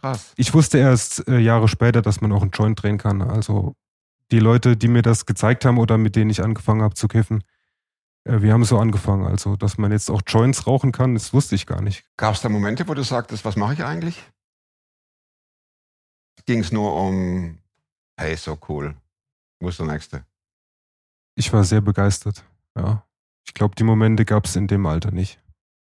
Krass. 0.00 0.32
Ich 0.36 0.54
wusste 0.54 0.78
erst 0.78 1.28
äh, 1.28 1.38
Jahre 1.38 1.68
später, 1.68 2.02
dass 2.02 2.20
man 2.20 2.32
auch 2.32 2.42
einen 2.42 2.50
Joint 2.50 2.82
drehen 2.82 2.98
kann. 2.98 3.22
Also 3.22 3.76
die 4.30 4.38
Leute, 4.38 4.76
die 4.76 4.88
mir 4.88 5.02
das 5.02 5.26
gezeigt 5.26 5.64
haben 5.64 5.78
oder 5.78 5.98
mit 5.98 6.16
denen 6.16 6.30
ich 6.30 6.42
angefangen 6.42 6.82
habe 6.82 6.94
zu 6.94 7.08
kiffen, 7.08 7.44
äh, 8.24 8.42
wir 8.42 8.52
haben 8.52 8.64
so 8.64 8.78
angefangen. 8.78 9.26
Also, 9.26 9.56
dass 9.56 9.78
man 9.78 9.92
jetzt 9.92 10.10
auch 10.10 10.22
Joints 10.26 10.66
rauchen 10.66 10.92
kann, 10.92 11.14
das 11.14 11.32
wusste 11.32 11.54
ich 11.54 11.66
gar 11.66 11.82
nicht. 11.82 12.04
Gab 12.16 12.34
es 12.34 12.40
da 12.40 12.48
Momente, 12.48 12.86
wo 12.88 12.94
du 12.94 13.02
sagtest, 13.02 13.44
was 13.44 13.56
mache 13.56 13.74
ich 13.74 13.84
eigentlich? 13.84 14.22
Ging 16.46 16.60
es 16.60 16.72
nur 16.72 16.94
um, 16.94 17.58
hey, 18.16 18.36
so 18.36 18.58
cool, 18.68 18.96
wo 19.60 19.68
ist 19.68 19.78
der 19.78 19.86
Nächste? 19.86 20.24
Ich 21.34 21.52
war 21.52 21.64
sehr 21.64 21.80
begeistert. 21.80 22.44
Ja. 22.76 23.06
Ich 23.46 23.54
glaube, 23.54 23.74
die 23.74 23.84
Momente 23.84 24.24
gab 24.24 24.46
es 24.46 24.56
in 24.56 24.66
dem 24.66 24.86
Alter 24.86 25.10
nicht. 25.10 25.40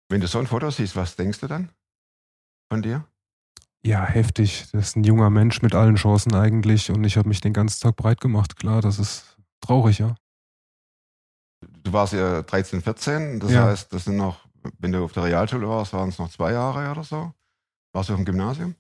Wenn 0.10 0.22
du 0.22 0.28
so 0.28 0.40
ein 0.40 0.48
Foto 0.48 0.70
siehst, 0.70 0.96
was 0.96 1.16
denkst 1.16 1.40
du 1.40 1.48
dann 1.48 1.70
von 2.70 2.82
dir? 2.82 3.06
Ja, 3.88 4.04
heftig. 4.06 4.66
Das 4.74 4.90
ist 4.90 4.96
ein 4.98 5.06
junger 5.06 5.30
Mensch 5.30 5.62
mit 5.62 5.74
allen 5.74 5.96
Chancen 5.96 6.36
eigentlich 6.36 6.92
und 6.92 7.06
ich 7.06 7.16
habe 7.16 7.30
mich 7.30 7.40
den 7.40 7.54
ganzen 7.54 7.80
Tag 7.82 7.96
breit 7.96 8.20
gemacht. 8.20 8.58
Klar, 8.58 8.82
das 8.82 9.00
ist 9.00 9.38
traurig, 9.62 10.00
ja. 10.00 10.16
du 11.84 11.94
warst 11.94 12.12
ja 12.12 12.42
13, 12.44 12.82
14, 12.82 13.40
das 13.40 13.52
Ja. 13.52 13.66
heißt, 13.68 13.94
das 13.94 14.04
sind 14.04 14.18
noch, 14.18 14.46
wenn 14.80 14.92
du 14.92 15.04
auf 15.06 15.14
der 15.14 15.24
Realschule 15.24 15.70
warst, 15.70 15.94
waren 15.94 16.10
es 16.10 16.20
noch 16.20 16.30
zwei 16.30 16.52
Jahre 16.52 16.92
oder 16.92 17.04
so. 17.06 17.32
Warst 17.94 18.10
du 18.10 18.14
auf 18.14 18.20
dem 18.20 18.26
Gymnasium? 18.26 18.76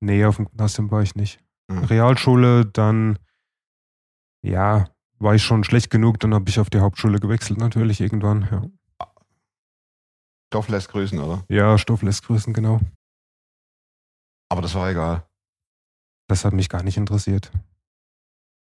Nee, 0.00 0.24
auf 0.24 0.36
dem 0.36 0.46
Gymnasium 0.46 0.90
war 0.92 1.02
ich 1.02 1.16
nicht. 1.16 1.40
Mhm. 1.68 1.78
Realschule, 1.84 2.64
dann, 2.66 3.18
ja, 4.42 4.88
war 5.18 5.34
ich 5.34 5.42
schon 5.42 5.64
schlecht 5.64 5.90
genug, 5.90 6.20
dann 6.20 6.32
habe 6.32 6.48
ich 6.48 6.60
auf 6.60 6.70
die 6.70 6.78
Hauptschule 6.78 7.18
gewechselt, 7.18 7.58
natürlich 7.58 8.00
irgendwann. 8.00 8.48
Ja, 8.52 8.62
Stoff 10.46 10.68
lässt 10.68 10.88
grüßen, 10.90 11.18
oder? 11.18 11.44
ja 11.48 11.76
Stoff 11.76 12.02
lässt 12.02 12.24
grüßen, 12.24 12.52
genau. 12.54 12.80
Aber 14.48 14.62
das 14.62 14.74
war 14.74 14.90
egal. 14.90 15.24
Das 16.28 16.44
hat 16.44 16.52
mich 16.52 16.68
gar 16.68 16.82
nicht 16.82 16.96
interessiert. 16.96 17.50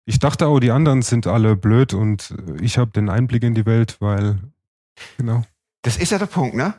Ich 0.05 0.19
dachte 0.19 0.47
auch, 0.47 0.59
die 0.59 0.71
anderen 0.71 1.01
sind 1.03 1.27
alle 1.27 1.55
blöd 1.55 1.93
und 1.93 2.33
ich 2.59 2.77
habe 2.77 2.91
den 2.91 3.09
Einblick 3.09 3.43
in 3.43 3.53
die 3.53 3.65
Welt, 3.65 3.97
weil, 4.01 4.39
genau, 5.17 5.43
Das 5.83 5.97
ist 5.97 6.11
ja 6.11 6.17
der 6.17 6.25
Punkt, 6.25 6.55
ne? 6.55 6.73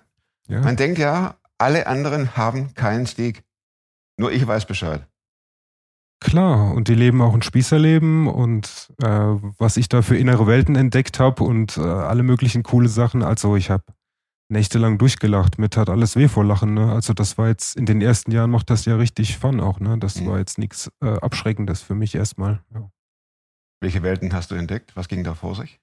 ja. 0.49 0.61
Man 0.61 0.77
denkt 0.77 0.99
ja, 0.99 1.37
alle 1.59 1.87
anderen 1.87 2.37
haben 2.37 2.75
keinen 2.75 3.07
Stieg. 3.07 3.45
Nur 4.19 4.33
ich 4.33 4.47
weiß 4.47 4.67
Bescheid. 4.67 5.07
Klar, 6.21 6.73
und 6.75 6.87
die 6.89 6.95
leben 6.95 7.21
auch 7.21 7.35
ein 7.35 7.43
Spießerleben 7.43 8.29
und 8.29 8.93
äh, 9.03 9.07
was 9.59 9.77
ich 9.77 9.89
da 9.89 10.03
für 10.03 10.17
innere 10.17 10.47
Welten 10.47 10.77
entdeckt 10.77 11.19
habe 11.19 11.43
und 11.43 11.77
äh, 11.79 11.81
alle 11.81 12.23
möglichen 12.23 12.63
coole 12.63 12.89
Sachen. 12.89 13.23
Also 13.23 13.57
ich 13.57 13.71
habe 13.71 13.85
nächtelang 14.49 14.99
durchgelacht, 14.99 15.59
mir 15.59 15.71
tat 15.71 15.89
alles 15.89 16.17
weh 16.17 16.29
vor 16.29 16.45
Lachen. 16.45 16.75
Ne? 16.75 16.93
Also 16.93 17.15
das 17.15 17.39
war 17.39 17.49
jetzt, 17.49 17.77
in 17.77 17.87
den 17.87 18.01
ersten 18.01 18.33
Jahren 18.33 18.51
macht 18.51 18.71
das 18.71 18.85
ja 18.85 18.97
richtig 18.97 19.39
Fun 19.39 19.61
auch. 19.61 19.81
Ne? 19.81 19.99
Das 19.99 20.21
Mhm. 20.21 20.27
war 20.27 20.39
jetzt 20.39 20.59
nichts 20.59 20.91
äh, 21.03 21.07
Abschreckendes 21.21 21.81
für 21.83 21.95
mich 21.95 22.15
erstmal. 22.15 22.61
Ja. 22.75 22.91
Welche 23.81 24.03
Welten 24.03 24.33
hast 24.33 24.51
du 24.51 24.55
entdeckt? 24.55 24.95
Was 24.95 25.09
ging 25.09 25.25
da 25.25 25.35
vor 25.35 25.55
sich? 25.55 25.81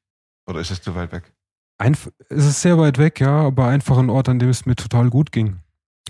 Oder 0.48 0.62
ist 0.62 0.72
es 0.72 0.82
zu 0.82 0.96
weit 0.96 1.12
weg? 1.12 1.34
Einf 1.78 2.12
es 2.30 2.46
ist 2.46 2.62
sehr 2.62 2.78
weit 2.78 2.98
weg, 2.98 3.20
ja, 3.20 3.42
aber 3.42 3.68
einfach 3.68 3.98
ein 3.98 4.10
Ort, 4.10 4.30
an 4.30 4.39
dem 4.39 4.50
es 4.50 4.66
mir 4.66 4.75
total 4.75 5.10
gut 5.10 5.32
ging. 5.32 5.60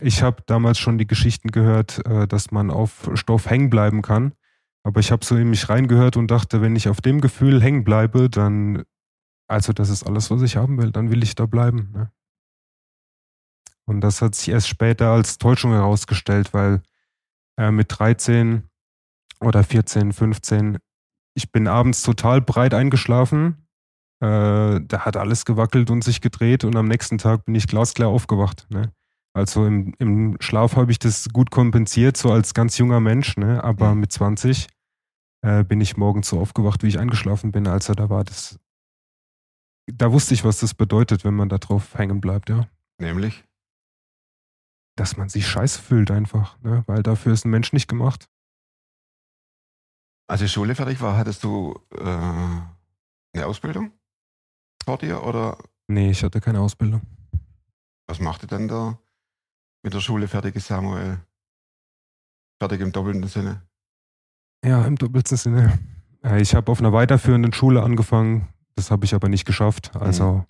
Ich 0.02 0.24
habe 0.24 0.42
damals 0.46 0.80
schon 0.80 0.98
die 0.98 1.08
Geschichten 1.08 1.50
gehört, 1.52 2.06
äh, 2.06 2.28
dass 2.28 2.52
man 2.52 2.72
auf 2.72 3.10
Stoff 3.16 3.50
hängen 3.50 3.70
bleiben 3.70 4.02
kann. 4.02 4.34
Aber 4.84 5.00
ich 5.02 5.12
habe 5.12 5.26
so 5.26 5.36
in 5.36 5.50
mich 5.50 5.68
reingehört 5.70 6.16
und 6.18 6.32
dachte, 6.32 6.62
wenn 6.62 6.76
ich 6.76 6.88
auf 6.90 7.02
dem 7.02 7.22
Gefühl 7.22 7.62
hängen 7.62 7.84
bleibe, 7.84 8.30
dann, 8.30 8.84
also 9.48 9.74
das 9.74 9.90
ist 9.90 10.04
alles, 10.04 10.32
was 10.32 10.42
ich 10.42 10.56
haben 10.56 10.78
will, 10.82 10.92
dann 10.92 11.12
will 11.12 11.22
ich 11.22 11.36
da 11.36 11.46
bleiben. 11.46 11.92
Ne? 11.94 12.12
Und 13.90 14.02
das 14.02 14.22
hat 14.22 14.36
sich 14.36 14.50
erst 14.50 14.68
später 14.68 15.10
als 15.10 15.40
Täuschung 15.40 15.72
herausgestellt, 15.72 16.54
weil 16.54 16.84
äh, 17.60 17.72
mit 17.72 17.88
13 17.90 18.70
oder 19.42 19.64
14, 19.64 20.14
15, 20.14 20.78
ich 21.34 21.52
bin 21.52 21.68
abends 21.68 22.04
total 22.04 22.40
breit 22.40 22.76
eingeschlafen, 22.76 23.66
äh, 24.22 24.80
da 24.80 25.06
hat 25.06 25.18
alles 25.18 25.44
gewackelt 25.44 25.90
und 25.90 26.04
sich 26.04 26.22
gedreht 26.22 26.66
und 26.66 26.76
am 26.76 26.88
nächsten 26.88 27.18
Tag 27.18 27.46
bin 27.46 27.56
ich 27.56 27.66
glasklar 27.66 28.10
aufgewacht. 28.10 28.68
Ne? 28.70 28.92
Also 29.34 29.66
im, 29.66 29.96
im 29.98 30.38
Schlaf 30.40 30.76
habe 30.76 30.92
ich 30.92 31.00
das 31.00 31.30
gut 31.30 31.50
kompensiert, 31.50 32.16
so 32.16 32.32
als 32.32 32.54
ganz 32.54 32.78
junger 32.78 33.00
Mensch, 33.00 33.38
ne? 33.38 33.64
aber 33.64 33.96
Mhm. 33.96 34.02
mit 34.02 34.12
20 34.12 34.68
äh, 35.42 35.64
bin 35.64 35.82
ich 35.82 35.98
morgens 35.98 36.30
so 36.30 36.40
aufgewacht, 36.40 36.84
wie 36.84 36.90
ich 36.90 37.00
eingeschlafen 37.00 37.52
bin. 37.52 37.66
Also 37.66 37.96
da 37.96 38.12
war 38.12 38.24
das, 38.24 38.60
da 39.92 40.12
wusste 40.12 40.36
ich, 40.36 40.44
was 40.44 40.60
das 40.60 40.76
bedeutet, 40.76 41.26
wenn 41.26 41.34
man 41.34 41.50
da 41.50 41.58
drauf 41.58 41.98
hängen 41.98 42.22
bleibt, 42.22 42.50
ja. 42.50 42.68
Nämlich? 43.00 43.46
Dass 45.00 45.16
man 45.16 45.30
sich 45.30 45.48
scheiße 45.48 45.82
fühlt 45.82 46.12
einfach, 46.12 46.60
ne? 46.62 46.84
weil 46.88 47.02
dafür 47.04 47.32
ist 47.32 47.46
ein 47.46 47.52
Mensch 47.52 47.72
nicht 47.72 47.88
gemacht. 47.88 48.30
Als 50.28 50.42
die 50.42 50.50
Schule 50.50 50.76
fertig 50.76 51.00
war, 51.00 51.18
hattest 51.18 51.44
du 51.44 51.74
äh, 51.98 52.04
eine 52.04 53.46
Ausbildung 53.46 53.92
vor 54.84 54.98
dir? 54.98 55.24
Oder 55.24 55.58
Nee, 55.88 56.12
ich 56.12 56.22
hatte 56.24 56.42
keine 56.42 56.60
Ausbildung. 56.60 57.02
was 58.08 58.20
machte 58.20 58.46
denn 58.46 58.68
der 58.68 59.00
mit 59.84 59.94
der 59.94 60.02
Schule 60.02 60.28
fertige 60.28 60.60
Samuel? 60.60 61.20
Fertig 62.62 62.82
im 62.82 62.92
doppelten 62.92 63.26
Sinne. 63.28 63.66
Ja, 64.66 64.86
im 64.86 64.98
doppelten 64.98 65.38
Sinne. 65.38 65.80
Äh, 66.24 66.42
Ich 66.42 66.54
habe 66.54 66.70
auf 66.72 66.80
einer 66.80 66.92
weiterführenden 66.92 67.54
Schule 67.54 67.82
angefangen, 67.82 68.50
das 68.76 68.92
habe 68.92 69.06
ich 69.06 69.16
aber 69.16 69.30
nicht 69.30 69.46
geschafft. 69.46 69.96
Also 69.96 70.46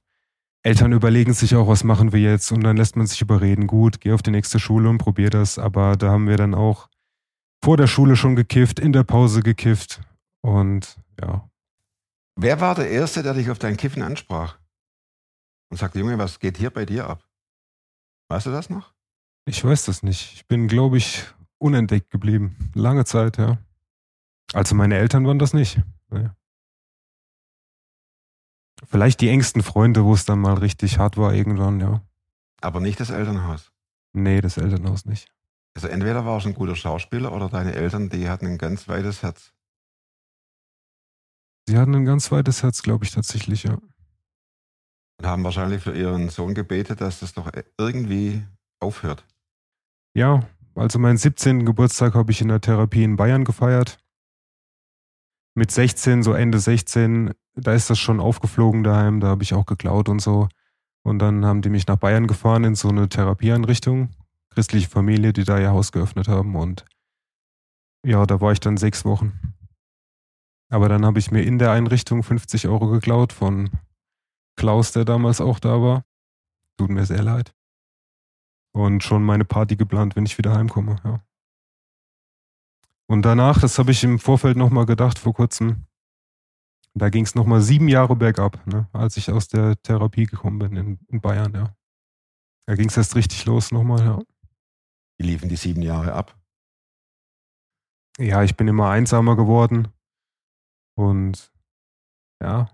Eltern 0.63 0.91
überlegen 0.91 1.33
sich 1.33 1.55
auch, 1.55 1.67
was 1.67 1.83
machen 1.83 2.11
wir 2.11 2.19
jetzt 2.19 2.51
und 2.51 2.63
dann 2.63 2.77
lässt 2.77 2.95
man 2.95 3.07
sich 3.07 3.21
überreden, 3.21 3.67
gut, 3.67 4.01
geh 4.01 4.11
auf 4.11 4.21
die 4.21 4.31
nächste 4.31 4.59
Schule 4.59 4.89
und 4.89 4.97
probier 4.97 5.29
das. 5.29 5.57
Aber 5.57 5.95
da 5.95 6.11
haben 6.11 6.27
wir 6.27 6.37
dann 6.37 6.53
auch 6.53 6.89
vor 7.63 7.77
der 7.77 7.87
Schule 7.87 8.15
schon 8.15 8.35
gekifft, 8.35 8.79
in 8.79 8.93
der 8.93 9.03
Pause 9.03 9.41
gekifft 9.41 10.01
und 10.41 10.97
ja, 11.21 11.49
Wer 12.41 12.61
war 12.61 12.73
der 12.73 12.89
Erste, 12.89 13.21
der 13.21 13.33
dich 13.33 13.49
auf 13.49 13.59
dein 13.59 13.75
Kiffen 13.75 14.01
ansprach? 14.01 14.57
Und 15.69 15.77
sagte, 15.77 15.99
Junge, 15.99 16.17
was 16.17 16.39
geht 16.39 16.55
hier 16.55 16.69
bei 16.69 16.85
dir 16.85 17.09
ab? 17.09 17.21
Weißt 18.29 18.45
du 18.45 18.51
das 18.51 18.69
noch? 18.69 18.93
ich 19.45 19.63
weiß 19.65 19.85
das 19.85 20.03
nicht. 20.03 20.35
Ich 20.35 20.47
bin, 20.47 20.69
glaube 20.69 20.97
ich, 20.97 21.25
unentdeckt 21.57 22.11
geblieben. 22.11 22.71
Lange 22.75 23.03
Zeit, 23.03 23.37
ja. 23.37 23.57
Also 24.53 24.73
meine 24.73 24.95
Eltern 24.97 25.27
waren 25.27 25.37
das 25.37 25.53
nicht. 25.53 25.81
Nee. 26.11 26.29
Vielleicht 28.85 29.21
die 29.21 29.29
engsten 29.29 29.61
Freunde, 29.61 30.05
wo 30.05 30.13
es 30.13 30.25
dann 30.25 30.39
mal 30.39 30.55
richtig 30.55 30.99
hart 30.99 31.17
war 31.17 31.33
irgendwann, 31.33 31.79
ja. 31.79 32.01
Aber 32.61 32.79
nicht 32.79 32.99
das 32.99 33.09
Elternhaus. 33.09 33.71
Nee, 34.13 34.41
das 34.41 34.57
Elternhaus 34.57 35.05
nicht. 35.05 35.27
Also 35.75 35.87
entweder 35.87 36.25
warst 36.25 36.45
du 36.45 36.49
ein 36.49 36.55
guter 36.55 36.75
Schauspieler 36.75 37.31
oder 37.31 37.49
deine 37.49 37.73
Eltern, 37.73 38.09
die 38.09 38.29
hatten 38.29 38.47
ein 38.47 38.57
ganz 38.57 38.87
weites 38.87 39.23
Herz. 39.23 39.53
Sie 41.67 41.77
hatten 41.77 41.93
ein 41.95 42.05
ganz 42.05 42.31
weites 42.31 42.63
Herz, 42.63 42.81
glaube 42.81 43.05
ich, 43.05 43.11
tatsächlich, 43.11 43.63
ja. 43.63 43.77
Und 45.19 45.25
haben 45.25 45.43
wahrscheinlich 45.43 45.83
für 45.83 45.95
ihren 45.95 46.29
Sohn 46.29 46.55
gebetet, 46.55 47.01
dass 47.01 47.19
das 47.19 47.33
doch 47.33 47.51
irgendwie 47.77 48.43
aufhört. 48.79 49.25
Ja, 50.15 50.47
also 50.75 50.97
meinen 50.97 51.17
17. 51.17 51.65
Geburtstag 51.65 52.15
habe 52.15 52.31
ich 52.31 52.41
in 52.41 52.47
der 52.47 52.61
Therapie 52.61 53.03
in 53.03 53.17
Bayern 53.17 53.43
gefeiert. 53.43 53.99
Mit 55.55 55.71
16, 55.71 56.23
so 56.23 56.33
Ende 56.33 56.59
16, 56.59 57.33
da 57.55 57.73
ist 57.73 57.89
das 57.89 57.99
schon 57.99 58.19
aufgeflogen 58.19 58.83
daheim, 58.83 59.19
da 59.19 59.27
habe 59.27 59.43
ich 59.43 59.53
auch 59.53 59.65
geklaut 59.65 60.09
und 60.09 60.21
so. 60.21 60.47
Und 61.03 61.19
dann 61.19 61.45
haben 61.45 61.61
die 61.61 61.69
mich 61.69 61.87
nach 61.87 61.97
Bayern 61.97 62.27
gefahren 62.27 62.63
in 62.63 62.75
so 62.75 62.89
eine 62.89 63.09
Therapieeinrichtung, 63.09 64.09
christliche 64.49 64.89
Familie, 64.89 65.33
die 65.33 65.43
da 65.43 65.59
ihr 65.59 65.71
Haus 65.71 65.91
geöffnet 65.91 66.27
haben. 66.27 66.55
Und 66.55 66.85
ja, 68.05 68.25
da 68.25 68.39
war 68.41 68.51
ich 68.51 68.59
dann 68.59 68.77
sechs 68.77 69.05
Wochen. 69.05 69.55
Aber 70.69 70.87
dann 70.87 71.05
habe 71.05 71.19
ich 71.19 71.31
mir 71.31 71.41
in 71.41 71.57
der 71.57 71.71
Einrichtung 71.71 72.21
50 72.21 72.67
Euro 72.67 72.87
geklaut 72.87 73.33
von 73.33 73.71
Klaus, 74.55 74.91
der 74.91 75.05
damals 75.05 75.41
auch 75.41 75.59
da 75.59 75.81
war. 75.81 76.03
Tut 76.77 76.89
mir 76.89 77.05
sehr 77.05 77.23
leid. 77.23 77.53
Und 78.71 79.03
schon 79.03 79.23
meine 79.23 79.45
Party 79.45 79.75
geplant, 79.75 80.15
wenn 80.15 80.25
ich 80.25 80.37
wieder 80.37 80.53
heimkomme, 80.53 80.97
ja. 81.03 81.21
Und 83.09 83.23
danach, 83.23 83.59
das 83.59 83.79
habe 83.79 83.91
ich 83.91 84.03
im 84.03 84.19
Vorfeld 84.19 84.55
nochmal 84.55 84.85
gedacht 84.85 85.17
vor 85.17 85.33
kurzem, 85.33 85.87
da 86.93 87.09
ging 87.09 87.23
es 87.23 87.33
nochmal 87.33 87.59
sieben 87.59 87.87
Jahre 87.87 88.15
bergab, 88.15 88.65
ne, 88.67 88.87
als 88.93 89.17
ich 89.17 89.31
aus 89.31 89.47
der 89.47 89.81
Therapie 89.81 90.25
gekommen 90.25 90.59
bin 90.59 90.75
in, 90.75 90.99
in 91.07 91.19
Bayern, 91.19 91.53
ja. 91.53 91.75
Da 92.67 92.75
ging 92.75 92.87
es 92.87 92.97
erst 92.97 93.15
richtig 93.15 93.45
los 93.45 93.71
nochmal, 93.71 94.05
ja. 94.05 94.19
Die 95.19 95.25
liefen 95.25 95.49
die 95.49 95.55
sieben 95.55 95.81
Jahre 95.81 96.13
ab. 96.13 96.39
Ja, 98.19 98.43
ich 98.43 98.55
bin 98.55 98.67
immer 98.67 98.91
einsamer 98.91 99.35
geworden 99.35 99.87
und 100.95 101.51
ja, 102.43 102.69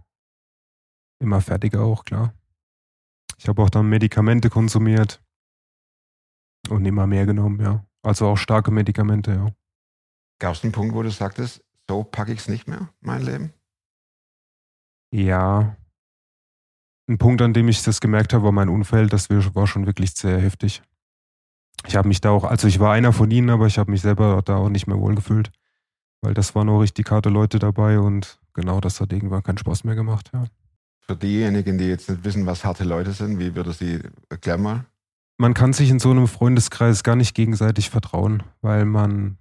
immer 1.22 1.40
fertiger 1.40 1.82
auch, 1.82 2.04
klar. 2.04 2.34
Ich 3.38 3.48
habe 3.48 3.62
auch 3.62 3.70
dann 3.70 3.88
Medikamente 3.88 4.50
konsumiert 4.50 5.24
und 6.70 6.84
immer 6.86 7.08
mehr 7.08 7.26
genommen, 7.26 7.62
ja. 7.62 7.86
Also 8.02 8.28
auch 8.28 8.38
starke 8.38 8.72
Medikamente, 8.72 9.32
ja. 9.32 9.56
Gab 10.40 10.56
es 10.56 10.64
einen 10.64 10.74
Punkt, 10.74 10.96
wo 10.96 11.02
du 11.02 11.10
sagtest, 11.12 11.64
so 11.88 12.04
packe 12.04 12.34
ich 12.34 12.40
es 12.40 12.48
nicht 12.48 12.68
mehr, 12.68 12.90
mein 13.02 13.22
Leben? 13.22 13.54
Ja. 15.12 15.78
Ein 17.08 17.18
Punkt, 17.18 17.42
an 17.42 17.54
dem 17.54 17.68
ich 17.68 17.84
das 17.84 18.02
gemerkt 18.02 18.34
habe, 18.34 18.46
war 18.46 18.52
mein 18.52 18.70
Unfall. 18.70 19.08
Das 19.08 19.30
war 19.30 19.68
schon 19.68 19.86
wirklich 19.86 20.12
sehr 20.12 20.40
heftig. 20.40 20.82
Ich 21.88 21.96
habe 21.96 22.08
mich 22.08 22.20
da 22.20 22.32
auch, 22.32 22.44
also 22.44 22.68
ich 22.68 22.80
war 22.80 22.94
einer 22.94 23.14
von 23.14 23.30
ihnen, 23.30 23.50
aber 23.50 23.68
ich 23.68 23.78
habe 23.78 23.92
mich 23.92 24.02
selber 24.02 24.42
da 24.44 24.58
auch 24.58 24.70
nicht 24.70 24.88
mehr 24.88 25.00
wohlgefühlt. 25.00 25.52
Weil 26.22 26.34
das 26.34 26.56
waren 26.56 26.70
auch 26.70 26.80
richtig 26.80 27.12
harte 27.12 27.30
Leute 27.30 27.60
dabei 27.60 28.00
und 28.00 28.40
genau 28.54 28.82
das 28.82 29.00
hat 29.00 29.14
irgendwann 29.14 29.44
keinen 29.44 29.60
Spaß 29.60 29.84
mehr 29.84 29.96
gemacht, 29.96 30.32
ja. 30.34 30.46
Für 31.02 31.16
diejenigen, 31.16 31.78
die 31.78 31.86
jetzt 31.86 32.10
nicht 32.10 32.24
wissen, 32.24 32.48
was 32.48 32.66
harte 32.66 32.84
Leute 32.84 33.12
sind, 33.12 33.38
wie 33.38 33.54
würde 33.54 33.74
sie, 33.74 34.00
erklär 34.30 34.58
mal. 34.58 34.86
Man 35.38 35.54
kann 35.54 35.72
sich 35.72 35.92
in 35.92 36.00
so 36.00 36.10
einem 36.10 36.28
Freundeskreis 36.28 37.04
gar 37.04 37.16
nicht 37.16 37.36
gegenseitig 37.36 37.92
vertrauen, 37.92 38.42
weil 38.62 38.86
man 38.86 39.38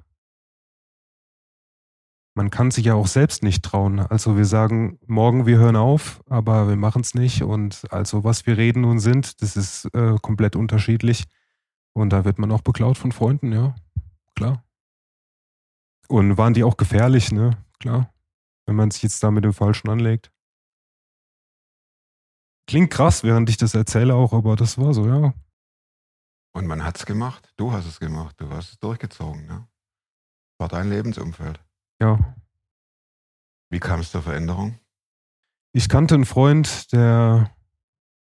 man 2.35 2.51
kann 2.51 2.71
sich 2.71 2.87
ja 2.87 2.95
auch 2.95 3.07
selbst 3.07 3.43
nicht 3.43 3.65
trauen. 3.65 4.01
Also 4.01 4.37
wir 4.37 4.45
sagen, 4.45 4.99
morgen 5.07 5.47
wir 5.47 5.59
hören 5.59 5.77
auf, 5.77 6.21
aber 6.29 6.69
wir 6.69 6.77
machen 6.77 7.03
es 7.03 7.15
nicht. 7.15 7.43
Und 7.43 7.85
also 7.91 8.25
was 8.25 8.47
wir 8.47 8.57
reden 8.57 8.85
und 8.85 8.99
sind, 8.99 9.41
das 9.41 9.57
ist 9.57 9.87
äh, 9.95 10.17
komplett 10.21 10.57
unterschiedlich. 10.57 11.25
Und 11.93 12.11
da 12.11 12.25
wird 12.25 12.39
man 12.39 12.51
auch 12.51 12.63
beklaut 12.63 12.99
von 12.99 13.13
Freunden, 13.13 13.53
ja, 13.53 13.77
klar. 14.35 14.65
Und 16.09 16.37
waren 16.37 16.55
die 16.55 16.65
auch 16.65 16.77
gefährlich, 16.77 17.31
ne? 17.31 17.57
Klar. 17.79 18.13
Wenn 18.67 18.77
man 18.77 18.91
sich 18.91 19.03
jetzt 19.05 19.23
da 19.23 19.31
mit 19.31 19.45
dem 19.45 19.53
Falschen 19.53 19.89
anlegt. 19.89 20.33
Klingt 22.67 22.91
krass, 22.91 23.23
während 23.23 23.49
ich 23.49 23.59
das 23.59 23.75
erzähle 23.75 24.15
auch, 24.15 24.33
aber 24.33 24.57
das 24.57 24.77
war 24.77 24.93
so, 24.93 25.07
ja. 25.07 25.33
Und 26.53 26.67
man 26.67 26.85
hat's 26.85 27.07
gemacht. 27.07 27.53
Du 27.57 27.73
hast 27.73 27.87
es 27.87 28.01
gemacht. 28.01 28.37
Du 28.39 28.49
hast 28.51 28.73
es 28.73 28.79
durchgezogen. 28.79 29.47
Ne? 29.47 29.67
War 30.59 30.69
dein 30.69 30.89
Lebensumfeld. 30.89 31.61
Ja. 32.01 32.37
Wie 33.71 33.81
kam 33.81 34.01
es 34.01 34.11
zur 34.11 34.23
Veränderung? 34.23 34.79
Ich 35.73 35.89
kannte 35.89 36.15
einen 36.15 36.25
Freund, 36.25 36.93
der, 36.93 37.51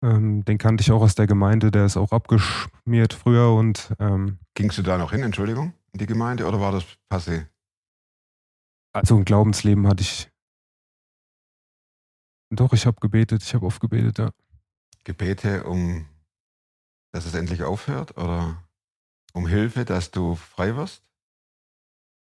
ähm, 0.02 0.44
den 0.44 0.58
kannte 0.58 0.82
ich 0.82 0.90
auch 0.92 1.02
aus 1.02 1.14
der 1.14 1.26
Gemeinde, 1.26 1.70
der 1.70 1.86
ist 1.86 1.96
auch 1.96 2.12
abgeschmiert 2.12 3.14
früher 3.14 3.54
und 3.54 3.94
ähm, 3.98 4.38
Gingst 4.54 4.78
du 4.78 4.82
da 4.82 4.98
noch 4.98 5.12
hin, 5.12 5.22
Entschuldigung, 5.22 5.72
in 5.92 5.98
die 5.98 6.06
Gemeinde 6.06 6.46
oder 6.46 6.60
war 6.60 6.72
das 6.72 6.84
passé? 7.10 7.46
also 8.92 9.16
ein 9.16 9.24
Glaubensleben 9.24 9.86
hatte 9.86 10.02
ich. 10.02 10.30
Doch, 12.50 12.72
ich 12.72 12.86
habe 12.86 12.98
gebetet, 13.00 13.42
ich 13.42 13.54
habe 13.54 13.66
oft 13.66 13.80
gebetet, 13.80 14.18
ja. 14.18 14.30
Gebete, 15.04 15.64
um 15.64 16.06
dass 17.12 17.26
es 17.26 17.34
endlich 17.34 17.62
aufhört 17.62 18.16
oder 18.16 18.62
um 19.32 19.46
Hilfe, 19.46 19.84
dass 19.84 20.10
du 20.10 20.34
frei 20.34 20.76
wirst? 20.76 21.02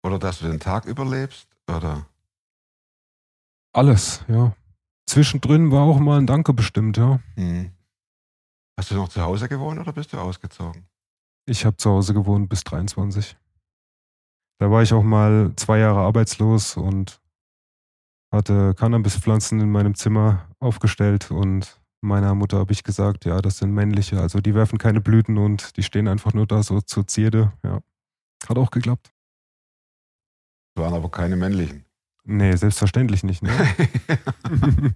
Oder 0.03 0.19
dass 0.19 0.39
du 0.39 0.47
den 0.47 0.59
Tag 0.59 0.85
überlebst? 0.85 1.47
Oder 1.69 2.05
Alles, 3.73 4.23
ja. 4.27 4.55
Zwischendrin 5.07 5.71
war 5.71 5.81
auch 5.81 5.99
mal 5.99 6.17
ein 6.17 6.27
Danke 6.27 6.53
bestimmt, 6.53 6.97
ja. 6.97 7.19
hm. 7.35 7.71
hast 8.77 8.91
du 8.91 8.95
noch 8.95 9.09
zu 9.09 9.21
Hause 9.21 9.49
gewohnt 9.49 9.79
oder 9.79 9.93
bist 9.93 10.13
du 10.13 10.17
ausgezogen? 10.17 10.85
Ich 11.45 11.65
habe 11.65 11.77
zu 11.77 11.89
Hause 11.89 12.13
gewohnt 12.13 12.49
bis 12.49 12.63
23. 12.63 13.37
Da 14.59 14.71
war 14.71 14.81
ich 14.81 14.93
auch 14.93 15.03
mal 15.03 15.51
zwei 15.55 15.79
Jahre 15.79 15.99
arbeitslos 15.99 16.77
und 16.77 17.19
hatte 18.31 18.73
Cannabispflanzen 18.75 19.59
in 19.59 19.69
meinem 19.69 19.95
Zimmer 19.95 20.47
aufgestellt 20.59 21.31
und 21.31 21.81
meiner 22.01 22.33
Mutter 22.35 22.57
habe 22.57 22.73
ich 22.73 22.83
gesagt, 22.83 23.25
ja, 23.25 23.41
das 23.41 23.57
sind 23.57 23.71
männliche, 23.71 24.19
also 24.19 24.39
die 24.39 24.55
werfen 24.55 24.77
keine 24.77 25.01
Blüten 25.01 25.37
und 25.37 25.77
die 25.77 25.83
stehen 25.83 26.07
einfach 26.07 26.33
nur 26.33 26.47
da 26.47 26.63
so 26.63 26.81
zur 26.81 27.07
Zierde, 27.07 27.53
ja. 27.63 27.81
Hat 28.47 28.57
auch 28.57 28.71
geklappt. 28.71 29.13
Waren 30.75 30.93
aber 30.93 31.09
keine 31.09 31.35
männlichen. 31.35 31.85
Nee, 32.25 32.55
selbstverständlich 32.55 33.23
nicht, 33.23 33.43
ne? 33.43 33.51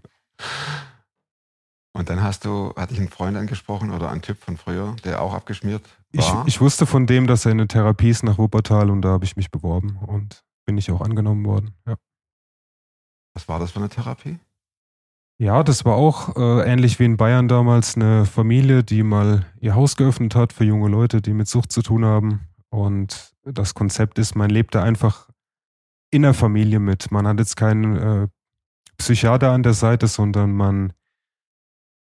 Und 1.93 2.09
dann 2.09 2.21
hast 2.21 2.45
du, 2.45 2.73
hatte 2.75 2.93
ich 2.93 2.99
einen 2.99 3.09
Freund 3.09 3.35
angesprochen 3.37 3.89
oder 3.91 4.11
einen 4.11 4.21
Typ 4.21 4.37
von 4.39 4.55
früher, 4.57 4.95
der 5.03 5.21
auch 5.21 5.33
abgeschmiert 5.33 5.83
Ich, 6.11 6.21
war. 6.31 6.47
ich 6.47 6.61
wusste 6.61 6.85
von 6.85 7.07
dem, 7.07 7.25
dass 7.25 7.45
er 7.45 7.51
in 7.53 7.59
eine 7.59 7.67
Therapie 7.67 8.09
ist 8.09 8.23
nach 8.23 8.37
Wuppertal 8.37 8.91
und 8.91 9.01
da 9.01 9.09
habe 9.09 9.25
ich 9.25 9.35
mich 9.35 9.49
beworben 9.49 9.97
und 10.05 10.43
bin 10.65 10.77
ich 10.77 10.91
auch 10.91 11.01
angenommen 11.01 11.43
worden. 11.45 11.73
Ja, 11.87 11.95
Was 13.33 13.47
war 13.47 13.59
das 13.59 13.71
für 13.71 13.79
eine 13.79 13.89
Therapie? 13.89 14.39
ja 15.39 15.63
das 15.63 15.85
war 15.85 15.95
auch 15.95 16.35
äh, 16.35 16.71
ähnlich 16.71 16.99
wie 16.99 17.05
in 17.05 17.17
Bayern 17.17 17.47
damals 17.47 17.95
eine 17.95 18.25
Familie, 18.25 18.83
die 18.83 19.01
mal 19.03 19.45
ihr 19.59 19.73
Haus 19.75 19.95
geöffnet 19.95 20.35
hat 20.35 20.53
für 20.53 20.63
junge 20.65 20.89
Leute, 20.89 21.21
die 21.21 21.33
mit 21.33 21.47
Sucht 21.47 21.71
zu 21.71 21.81
tun 21.81 22.05
haben. 22.05 22.47
Und 22.69 23.33
das 23.43 23.73
Konzept 23.73 24.19
ist, 24.19 24.35
man 24.35 24.49
lebt 24.51 24.75
da 24.75 24.83
einfach 24.83 25.29
in 26.11 26.21
der 26.21 26.33
Familie 26.33 26.79
mit. 26.79 27.11
Man 27.11 27.27
hat 27.27 27.39
jetzt 27.39 27.57
keinen 27.57 27.95
äh, 27.95 28.27
Psychiater 28.97 29.51
an 29.51 29.63
der 29.63 29.73
Seite, 29.73 30.07
sondern 30.07 30.53
man 30.53 30.93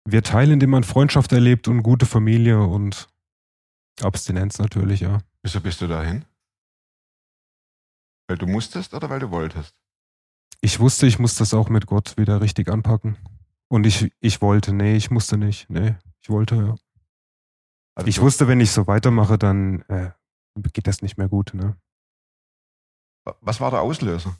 wird 0.04 0.28
Teil, 0.28 0.50
indem 0.50 0.70
man 0.70 0.84
Freundschaft 0.84 1.32
erlebt 1.32 1.68
und 1.68 1.82
gute 1.82 2.06
Familie 2.06 2.62
und 2.62 3.08
Abstinenz 4.02 4.58
natürlich, 4.58 5.00
ja. 5.00 5.18
Wieso 5.42 5.60
bist 5.60 5.80
du 5.80 5.86
dahin? 5.86 6.24
Weil 8.28 8.38
du 8.38 8.46
musstest 8.46 8.94
oder 8.94 9.08
weil 9.10 9.20
du 9.20 9.30
wolltest? 9.30 9.74
Ich 10.60 10.80
wusste, 10.80 11.06
ich 11.06 11.18
muss 11.18 11.34
das 11.36 11.54
auch 11.54 11.68
mit 11.68 11.86
Gott 11.86 12.16
wieder 12.16 12.40
richtig 12.40 12.68
anpacken. 12.68 13.16
Und 13.68 13.86
ich, 13.86 14.12
ich 14.20 14.40
wollte, 14.40 14.72
nee, 14.72 14.96
ich 14.96 15.10
musste 15.10 15.36
nicht. 15.36 15.68
Nee, 15.70 15.96
ich 16.20 16.30
wollte, 16.30 16.56
ja. 16.56 16.74
Also 17.94 18.08
Ich 18.08 18.20
wusste, 18.20 18.48
wenn 18.48 18.60
ich 18.60 18.70
so 18.70 18.86
weitermache, 18.86 19.38
dann 19.38 19.82
äh, 19.82 20.10
geht 20.72 20.86
das 20.86 21.02
nicht 21.02 21.18
mehr 21.18 21.28
gut, 21.28 21.54
ne? 21.54 21.76
Was 23.40 23.60
war 23.60 23.70
der 23.70 23.80
Auslöser? 23.80 24.36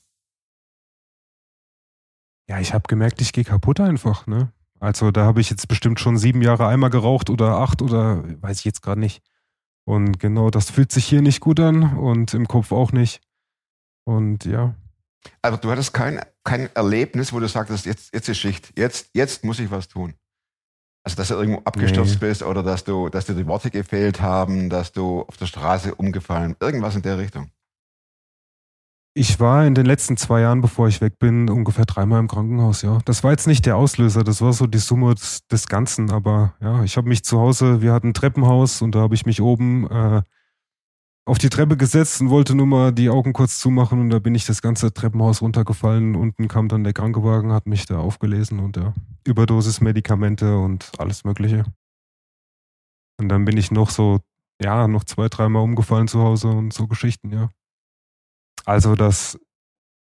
Ja, 2.49 2.61
ich 2.61 2.73
habe 2.75 2.85
gemerkt, 2.89 3.21
ich 3.21 3.33
gehe 3.33 3.45
kaputt 3.45 3.81
einfach, 3.81 4.27
ne? 4.27 4.53
Also 4.79 5.11
da 5.11 5.25
habe 5.25 5.41
ich 5.41 5.51
jetzt 5.51 5.69
bestimmt 5.69 6.01
schon 6.01 6.19
sieben 6.19 6.43
Jahre 6.43 6.69
einmal 6.69 6.91
geraucht 6.91 7.31
oder 7.31 7.57
acht 7.57 7.83
oder 7.83 8.23
weiß 8.43 8.59
ich 8.59 8.65
jetzt 8.65 8.83
gerade 8.83 9.01
nicht. 9.01 9.23
Und 9.85 10.19
genau, 10.21 10.51
das 10.51 10.71
fühlt 10.71 10.93
sich 10.93 11.07
hier 11.07 11.23
nicht 11.23 11.41
gut 11.41 11.59
an 11.61 11.97
und 11.97 12.35
im 12.35 12.47
Kopf 12.47 12.73
auch 12.73 12.93
nicht. 12.93 13.21
Und 14.05 14.45
ja, 14.45 14.75
Also 15.43 15.59
du 15.59 15.71
hattest 15.71 15.93
kein, 15.93 16.21
kein 16.45 16.75
Erlebnis, 16.75 17.33
wo 17.33 17.41
du 17.41 17.49
sagtest, 17.49 17.87
jetzt, 17.87 18.13
jetzt 18.13 18.29
ist 18.29 18.39
Schicht, 18.39 18.73
jetzt, 18.79 19.11
jetzt 19.15 19.45
muss 19.45 19.59
ich 19.59 19.71
was 19.71 19.89
tun. 19.89 20.15
Also 21.05 21.17
dass 21.17 21.29
du 21.29 21.35
irgendwo 21.35 21.63
abgestürzt 21.65 22.19
bist 22.21 22.43
oder 22.43 22.63
dass 22.63 22.85
du, 22.85 23.09
dass 23.09 23.27
dir 23.27 23.35
die 23.35 23.47
Worte 23.47 23.71
gefehlt 23.71 24.21
haben, 24.21 24.69
dass 24.69 24.93
du 24.93 25.23
auf 25.23 25.37
der 25.37 25.47
Straße 25.47 25.95
umgefallen, 25.95 26.57
irgendwas 26.61 26.97
in 26.97 27.03
der 27.03 27.19
Richtung. 27.19 27.51
Ich 29.19 29.41
war 29.41 29.67
in 29.67 29.75
den 29.75 29.87
letzten 29.87 30.19
zwei 30.19 30.43
Jahren, 30.43 30.61
bevor 30.61 30.89
ich 30.89 31.01
weg 31.01 31.19
bin, 31.19 31.49
ungefähr 31.49 31.87
dreimal 31.87 32.21
im 32.21 32.29
Krankenhaus, 32.29 32.83
ja. 32.83 32.99
Das 33.07 33.25
war 33.25 33.31
jetzt 33.31 33.47
nicht 33.47 33.65
der 33.65 33.79
Auslöser, 33.79 34.25
das 34.25 34.43
war 34.43 34.53
so 34.53 34.67
die 34.67 34.77
Summe 34.77 35.15
des, 35.15 35.47
des 35.47 35.69
Ganzen, 35.69 36.11
aber 36.11 36.53
ja, 36.61 36.85
ich 36.85 36.99
habe 36.99 37.09
mich 37.09 37.25
zu 37.25 37.41
Hause, 37.41 37.81
wir 37.81 37.95
hatten 37.95 38.09
ein 38.09 38.15
Treppenhaus 38.15 38.83
und 38.83 38.95
da 38.95 38.99
habe 38.99 39.15
ich 39.15 39.25
mich 39.25 39.41
oben 39.41 39.91
äh, 39.91 40.21
auf 41.25 41.39
die 41.39 41.49
Treppe 41.49 41.79
gesetzt 41.79 42.21
und 42.21 42.29
wollte 42.29 42.55
nur 42.55 42.67
mal 42.67 42.93
die 42.93 43.09
Augen 43.09 43.33
kurz 43.33 43.59
zumachen 43.59 44.03
und 44.03 44.11
da 44.11 44.19
bin 44.19 44.35
ich 44.35 44.45
das 44.45 44.61
ganze 44.61 44.93
Treppenhaus 44.93 45.41
runtergefallen. 45.41 46.15
Unten 46.15 46.47
kam 46.47 46.69
dann 46.69 46.85
der 46.85 46.93
Krankenwagen, 46.93 47.53
hat 47.53 47.67
mich 47.67 47.87
da 47.87 47.97
aufgelesen 47.97 48.59
und 48.59 48.77
ja, 48.77 48.93
Überdosis 49.27 49.81
Medikamente 49.81 50.59
und 50.59 50.93
alles 50.99 51.25
Mögliche. 51.25 51.65
Und 53.19 53.31
dann 53.31 53.47
bin 53.47 53.57
ich 53.57 53.71
noch 53.71 53.89
so, 53.89 54.19
ja, 54.63 54.87
noch 54.89 55.05
zwei, 55.05 55.31
dreimal 55.31 55.63
umgefallen 55.63 56.07
zu 56.07 56.21
Hause 56.21 56.49
und 56.49 56.75
so 56.75 56.87
Geschichten, 56.87 57.33
ja. 57.33 57.49
Also 58.67 58.95
das, 58.97 59.39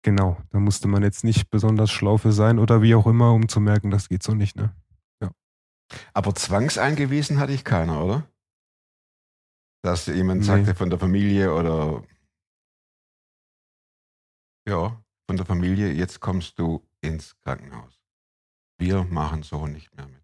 genau, 0.03 0.37
da 0.51 0.59
musste 0.59 0.87
man 0.87 1.03
jetzt 1.03 1.23
nicht 1.23 1.49
besonders 1.49 1.91
schlau 1.91 2.17
für 2.17 2.31
sein 2.31 2.59
oder 2.59 2.81
wie 2.81 2.95
auch 2.95 3.07
immer, 3.07 3.33
um 3.33 3.49
zu 3.49 3.59
merken, 3.59 3.91
das 3.91 4.07
geht 4.09 4.23
so 4.23 4.33
nicht, 4.33 4.55
ne? 4.55 4.73
Aber 6.13 6.33
zwangseingewiesen 6.33 7.39
hatte 7.39 7.53
ich 7.53 7.63
keiner, 7.63 8.03
oder? 8.03 8.27
Dass 9.83 10.07
jemand 10.07 10.41
Nee. 10.41 10.47
sagte 10.47 10.75
von 10.75 10.89
der 10.89 10.97
Familie 10.97 11.53
oder 11.53 12.03
ja, 14.67 15.03
von 15.27 15.37
der 15.37 15.45
Familie, 15.45 15.91
jetzt 15.91 16.19
kommst 16.19 16.57
du 16.57 16.87
ins 17.01 17.37
Krankenhaus. 17.41 18.01
Wir 18.79 19.03
machen 19.03 19.43
so 19.43 19.67
nicht 19.67 19.93
mehr 19.95 20.07
mit. 20.07 20.22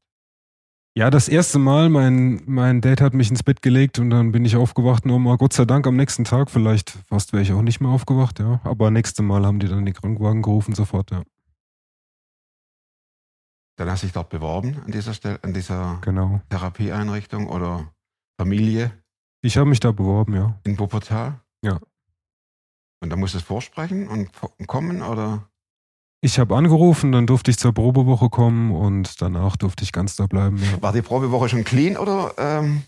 Ja, 0.97 1.10
das 1.10 1.30
erste 1.30 1.60
Mal, 1.60 1.89
mein, 1.89 2.41
mein 2.45 2.82
Dad 2.82 2.99
hat 2.99 3.13
mich 3.13 3.30
ins 3.30 3.43
Bett 3.43 3.62
gelegt 3.62 3.99
und 3.99 4.10
dann 4.10 4.32
bin 4.32 4.43
ich 4.43 4.56
aufgewacht, 4.56 5.06
nur 5.06 5.19
mal 5.19 5.38
Gott 5.38 5.54
sei 5.54 5.65
Dank 5.65 5.88
am 5.88 5.95
nächsten 5.95 6.25
Tag, 6.25 6.49
vielleicht 6.49 6.89
fast 7.08 7.32
wäre 7.32 7.43
ich 7.43 7.54
auch 7.54 7.62
nicht 7.62 7.80
mehr 7.80 7.91
aufgewacht, 7.91 8.39
ja. 8.39 8.60
Aber 8.63 8.91
nächste 8.91 9.21
Mal 9.23 9.45
haben 9.45 9.60
die 9.60 9.67
dann 9.67 9.86
den 9.86 9.93
Krankenwagen 9.93 10.41
gerufen 10.41 10.73
sofort, 10.75 11.12
ja. 11.12 11.23
Dann 13.78 13.89
hast 13.89 14.04
du 14.04 14.08
dich 14.08 14.13
dort 14.13 14.30
beworben 14.30 14.82
an 14.84 14.91
dieser 14.91 15.13
Stelle, 15.13 15.39
an 15.43 15.54
dieser 15.54 15.99
Genau. 16.02 16.41
Therapieeinrichtung 16.49 17.47
oder 17.47 17.93
Familie 18.38 18.91
Ich 19.41 19.58
habe 19.58 19.69
mich 19.69 19.80
da 19.80 19.91
beworben, 19.93 20.34
ja. 20.36 20.60
in 20.65 20.78
Wuppertal? 20.80 21.39
Ja. 21.63 21.80
Und 23.02 23.10
da 23.10 23.15
musstest 23.15 23.45
du 23.45 23.47
vorsprechen 23.47 24.10
und 24.10 24.34
ko- 24.34 24.52
kommen 24.67 25.02
oder? 25.02 25.47
Ich 26.21 26.38
habe 26.38 26.55
angerufen, 26.55 27.12
dann 27.13 27.27
durfte 27.27 27.49
ich 27.51 27.58
zur 27.58 27.73
Probewoche 27.73 28.29
kommen 28.29 28.71
und 28.71 29.21
danach 29.21 29.55
durfte 29.55 29.84
ich 29.84 29.93
ganz 29.93 30.15
da 30.15 30.27
bleiben, 30.27 30.58
ja. 30.58 30.82
War 30.82 30.91
die 30.91 31.01
Probewoche 31.01 31.47
schon 31.47 31.63
clean 31.63 31.95
oder 31.95 32.34
ähm, 32.38 32.84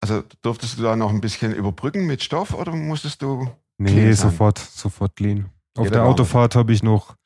also 0.00 0.22
durftest 0.40 0.78
du 0.78 0.82
da 0.82 0.96
noch 0.96 1.10
ein 1.10 1.20
bisschen 1.20 1.52
überbrücken 1.54 2.06
mit 2.06 2.22
Stoff 2.22 2.54
oder 2.54 2.74
musstest 2.74 3.20
du 3.22 3.48
Nee, 3.80 4.12
sofort, 4.12 4.58
sofort 4.58 5.16
clean. 5.16 5.48
Auf 5.76 5.86
Ja, 5.86 5.90
der 5.90 6.04
Autofahrt 6.04 6.54
habe 6.54 6.72
ich 6.72 6.82
noch, 6.82 7.16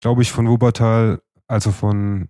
glaube 0.00 0.22
ich, 0.22 0.30
von 0.30 0.48
Wuppertal, 0.48 1.20
also 1.48 1.72
von 1.72 2.28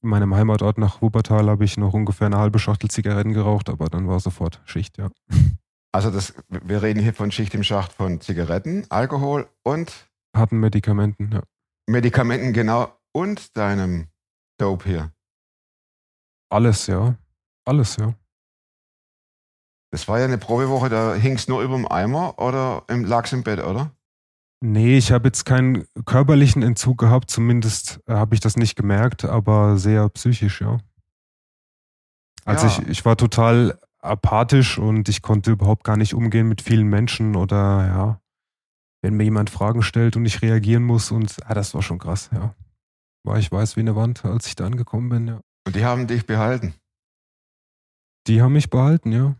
meinem 0.00 0.34
Heimatort 0.34 0.78
nach 0.78 1.02
Wuppertal, 1.02 1.48
habe 1.48 1.64
ich 1.64 1.76
noch 1.76 1.92
ungefähr 1.92 2.26
eine 2.26 2.38
halbe 2.38 2.60
Schachtel 2.60 2.88
Zigaretten 2.88 3.32
geraucht, 3.32 3.68
aber 3.68 3.88
dann 3.88 4.06
war 4.06 4.20
sofort 4.20 4.60
Schicht, 4.64 4.96
ja. 4.98 5.10
Also 5.92 6.10
das, 6.10 6.34
wir 6.48 6.82
reden 6.82 7.00
hier 7.00 7.12
von 7.12 7.32
Schicht 7.32 7.52
im 7.54 7.64
Schacht 7.64 7.92
von 7.92 8.20
Zigaretten, 8.20 8.86
Alkohol 8.90 9.48
und 9.64 9.92
Harten 10.36 10.60
Medikamenten, 10.60 11.30
ja. 11.32 11.42
Medikamenten 11.90 12.52
genau 12.52 12.96
und 13.12 13.56
deinem 13.56 14.08
Dope 14.58 14.88
hier. 14.88 15.12
Alles, 16.50 16.86
ja. 16.86 17.16
Alles, 17.64 17.96
ja. 17.96 18.14
Das 19.92 20.06
war 20.06 20.18
ja 20.18 20.24
eine 20.24 20.38
Probewoche, 20.38 20.88
da 20.88 21.14
hing's 21.14 21.48
nur 21.48 21.62
über 21.62 21.76
dem 21.76 21.90
Eimer 21.90 22.38
oder 22.38 22.84
im, 22.88 23.04
lag's 23.04 23.32
im 23.32 23.42
Bett, 23.42 23.60
oder? 23.64 23.90
Nee, 24.62 24.98
ich 24.98 25.10
habe 25.10 25.28
jetzt 25.28 25.44
keinen 25.44 25.86
körperlichen 26.04 26.62
Entzug 26.62 26.98
gehabt, 26.98 27.30
zumindest 27.30 28.00
äh, 28.06 28.12
habe 28.14 28.34
ich 28.34 28.40
das 28.40 28.56
nicht 28.56 28.76
gemerkt, 28.76 29.24
aber 29.24 29.78
sehr 29.78 30.08
psychisch, 30.10 30.60
ja. 30.60 30.78
Also 32.44 32.66
Ja. 32.66 32.72
ich, 32.72 32.88
ich 32.88 33.04
war 33.04 33.16
total 33.16 33.78
apathisch 34.00 34.78
und 34.78 35.08
ich 35.08 35.22
konnte 35.22 35.50
überhaupt 35.52 35.84
gar 35.84 35.96
nicht 35.96 36.14
umgehen 36.14 36.48
mit 36.48 36.62
vielen 36.62 36.88
Menschen 36.88 37.36
oder 37.36 37.86
ja, 37.86 38.20
wenn 39.02 39.14
mir 39.14 39.24
jemand 39.24 39.50
Fragen 39.50 39.82
stellt 39.82 40.16
und 40.16 40.26
ich 40.26 40.42
reagieren 40.42 40.82
muss 40.82 41.10
und 41.10 41.36
ah, 41.46 41.54
das 41.54 41.74
war 41.74 41.82
schon 41.82 41.98
krass, 41.98 42.30
ja. 42.32 42.54
War 43.24 43.38
ich 43.38 43.52
weiß 43.52 43.76
wie 43.76 43.80
eine 43.80 43.96
Wand, 43.96 44.24
als 44.24 44.46
ich 44.46 44.56
da 44.56 44.66
angekommen 44.66 45.08
bin, 45.08 45.28
ja. 45.28 45.40
Und 45.66 45.76
die 45.76 45.84
haben 45.84 46.06
dich 46.06 46.26
behalten. 46.26 46.74
Die 48.26 48.42
haben 48.42 48.52
mich 48.52 48.70
behalten, 48.70 49.12
ja. 49.12 49.34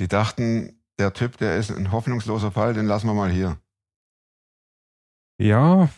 Die 0.00 0.08
dachten, 0.08 0.80
der 0.98 1.12
Typ, 1.12 1.38
der 1.38 1.56
ist 1.56 1.70
ein 1.70 1.92
hoffnungsloser 1.92 2.50
Fall, 2.50 2.74
den 2.74 2.86
lassen 2.86 3.06
wir 3.06 3.14
mal 3.14 3.30
hier. 3.30 3.58
Ja, 5.38 5.88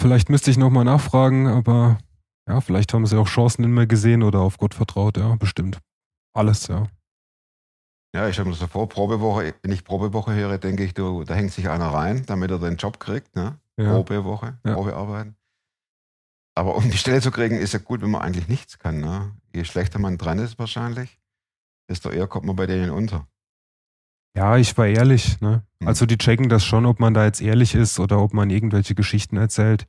vielleicht 0.00 0.28
müsste 0.28 0.50
ich 0.50 0.56
nochmal 0.56 0.84
nachfragen, 0.84 1.46
aber 1.46 1.98
ja, 2.48 2.60
vielleicht 2.60 2.92
haben 2.92 3.06
sie 3.06 3.18
auch 3.18 3.28
Chancen 3.28 3.64
in 3.64 3.72
mir 3.72 3.86
gesehen 3.86 4.22
oder 4.22 4.40
auf 4.40 4.58
Gott 4.58 4.74
vertraut, 4.74 5.16
ja, 5.16 5.34
bestimmt. 5.36 5.78
Alles, 6.34 6.66
ja. 6.66 6.88
Ja, 8.14 8.28
ich 8.28 8.38
habe 8.38 8.48
mir 8.48 8.54
so 8.54 8.68
vor, 8.68 8.88
Probewoche, 8.88 9.54
wenn 9.62 9.72
ich 9.72 9.82
Probewoche 9.84 10.32
höre, 10.34 10.56
denke 10.58 10.84
ich, 10.84 10.94
du, 10.94 11.24
da 11.24 11.34
hängt 11.34 11.52
sich 11.52 11.68
einer 11.68 11.88
rein, 11.88 12.24
damit 12.26 12.50
er 12.52 12.60
den 12.60 12.76
Job 12.76 13.00
kriegt, 13.00 13.34
ne? 13.34 13.58
ja. 13.76 13.90
Probewoche, 13.92 14.56
Ja. 14.64 14.74
Probearbeiten. 14.74 15.36
Aber 16.56 16.76
um 16.76 16.88
die 16.88 16.96
Stelle 16.96 17.20
zu 17.20 17.32
kriegen, 17.32 17.56
ist 17.56 17.72
ja 17.72 17.80
gut, 17.80 18.02
wenn 18.02 18.12
man 18.12 18.22
eigentlich 18.22 18.46
nichts 18.46 18.78
kann. 18.78 19.00
Ne? 19.00 19.32
Je 19.52 19.64
schlechter 19.64 19.98
man 19.98 20.16
dran 20.16 20.38
ist 20.38 20.60
wahrscheinlich, 20.60 21.18
desto 21.88 22.10
eher 22.10 22.28
kommt 22.28 22.46
man 22.46 22.54
bei 22.54 22.66
denen 22.66 22.90
unter. 22.90 23.26
Ja, 24.36 24.56
ich 24.56 24.78
war 24.78 24.86
ehrlich, 24.86 25.40
ne? 25.40 25.64
Mhm. 25.80 25.88
Also 25.88 26.06
die 26.06 26.18
checken 26.18 26.48
das 26.48 26.64
schon, 26.64 26.86
ob 26.86 27.00
man 27.00 27.14
da 27.14 27.24
jetzt 27.24 27.40
ehrlich 27.40 27.74
ist 27.74 27.98
oder 27.98 28.20
ob 28.20 28.32
man 28.32 28.50
irgendwelche 28.50 28.94
Geschichten 28.94 29.36
erzählt. 29.36 29.86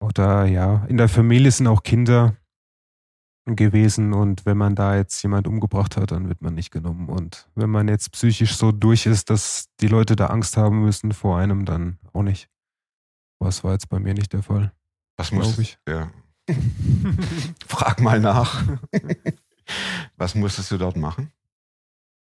Oder 0.00 0.46
ja, 0.46 0.86
in 0.88 0.96
der 0.96 1.08
Familie 1.10 1.50
sind 1.50 1.66
auch 1.66 1.82
Kinder 1.82 2.34
gewesen 3.54 4.12
und 4.12 4.44
wenn 4.44 4.56
man 4.56 4.74
da 4.74 4.96
jetzt 4.96 5.22
jemand 5.22 5.46
umgebracht 5.46 5.96
hat, 5.96 6.10
dann 6.10 6.28
wird 6.28 6.42
man 6.42 6.54
nicht 6.54 6.72
genommen. 6.72 7.08
Und 7.08 7.48
wenn 7.54 7.70
man 7.70 7.86
jetzt 7.86 8.10
psychisch 8.10 8.56
so 8.56 8.72
durch 8.72 9.06
ist, 9.06 9.30
dass 9.30 9.68
die 9.80 9.86
Leute 9.86 10.16
da 10.16 10.26
Angst 10.26 10.56
haben 10.56 10.80
müssen 10.80 11.12
vor 11.12 11.38
einem, 11.38 11.64
dann 11.64 11.98
auch 12.12 12.22
nicht. 12.22 12.48
Was 13.38 13.62
war 13.62 13.72
jetzt 13.72 13.88
bei 13.88 14.00
mir 14.00 14.14
nicht 14.14 14.32
der 14.32 14.42
Fall, 14.42 14.72
Was 15.16 15.30
muss 15.30 15.58
ich. 15.58 15.78
Ja. 15.88 16.10
Frag 17.66 18.00
mal 18.00 18.20
nach. 18.20 18.62
Was 20.16 20.36
musstest 20.36 20.70
du 20.70 20.78
dort 20.78 20.96
machen? 20.96 21.32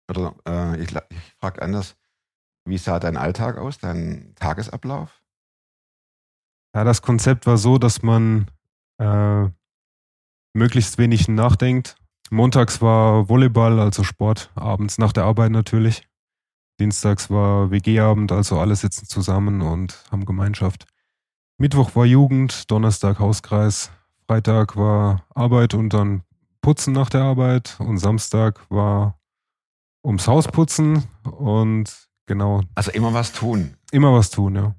Oder 0.08 0.34
äh, 0.48 0.82
ich, 0.82 0.94
ich 0.94 1.34
frage 1.38 1.60
anders, 1.60 1.94
wie 2.64 2.78
sah 2.78 2.98
dein 2.98 3.18
Alltag 3.18 3.58
aus, 3.58 3.78
dein 3.78 4.34
Tagesablauf? 4.36 5.22
Ja, 6.74 6.84
das 6.84 7.02
Konzept 7.02 7.46
war 7.46 7.58
so, 7.58 7.76
dass 7.76 8.02
man 8.02 8.50
äh, 8.98 9.48
möglichst 10.54 10.98
wenig 10.98 11.28
nachdenkt. 11.28 11.96
Montags 12.30 12.80
war 12.80 13.28
Volleyball, 13.28 13.78
also 13.78 14.02
Sport, 14.02 14.50
abends 14.54 14.98
nach 14.98 15.12
der 15.12 15.24
Arbeit 15.24 15.50
natürlich. 15.50 16.08
Dienstags 16.80 17.30
war 17.30 17.70
WG-Abend, 17.70 18.32
also 18.32 18.58
alle 18.58 18.74
sitzen 18.74 19.06
zusammen 19.06 19.62
und 19.62 20.02
haben 20.10 20.24
Gemeinschaft. 20.24 20.86
Mittwoch 21.58 21.94
war 21.94 22.04
Jugend, 22.04 22.70
Donnerstag 22.70 23.18
Hauskreis, 23.20 23.92
Freitag 24.26 24.76
war 24.76 25.24
Arbeit 25.34 25.74
und 25.74 25.90
dann 25.90 26.22
Putzen 26.62 26.94
nach 26.94 27.10
der 27.10 27.22
Arbeit 27.22 27.76
und 27.78 27.98
Samstag 27.98 28.60
war 28.70 29.20
ums 30.04 30.26
Haus 30.26 30.48
putzen 30.48 31.04
und 31.22 32.08
genau, 32.26 32.62
Also 32.74 32.90
immer 32.90 33.12
was 33.12 33.32
tun, 33.32 33.74
immer 33.92 34.12
was 34.12 34.30
tun, 34.30 34.56
ja. 34.56 34.74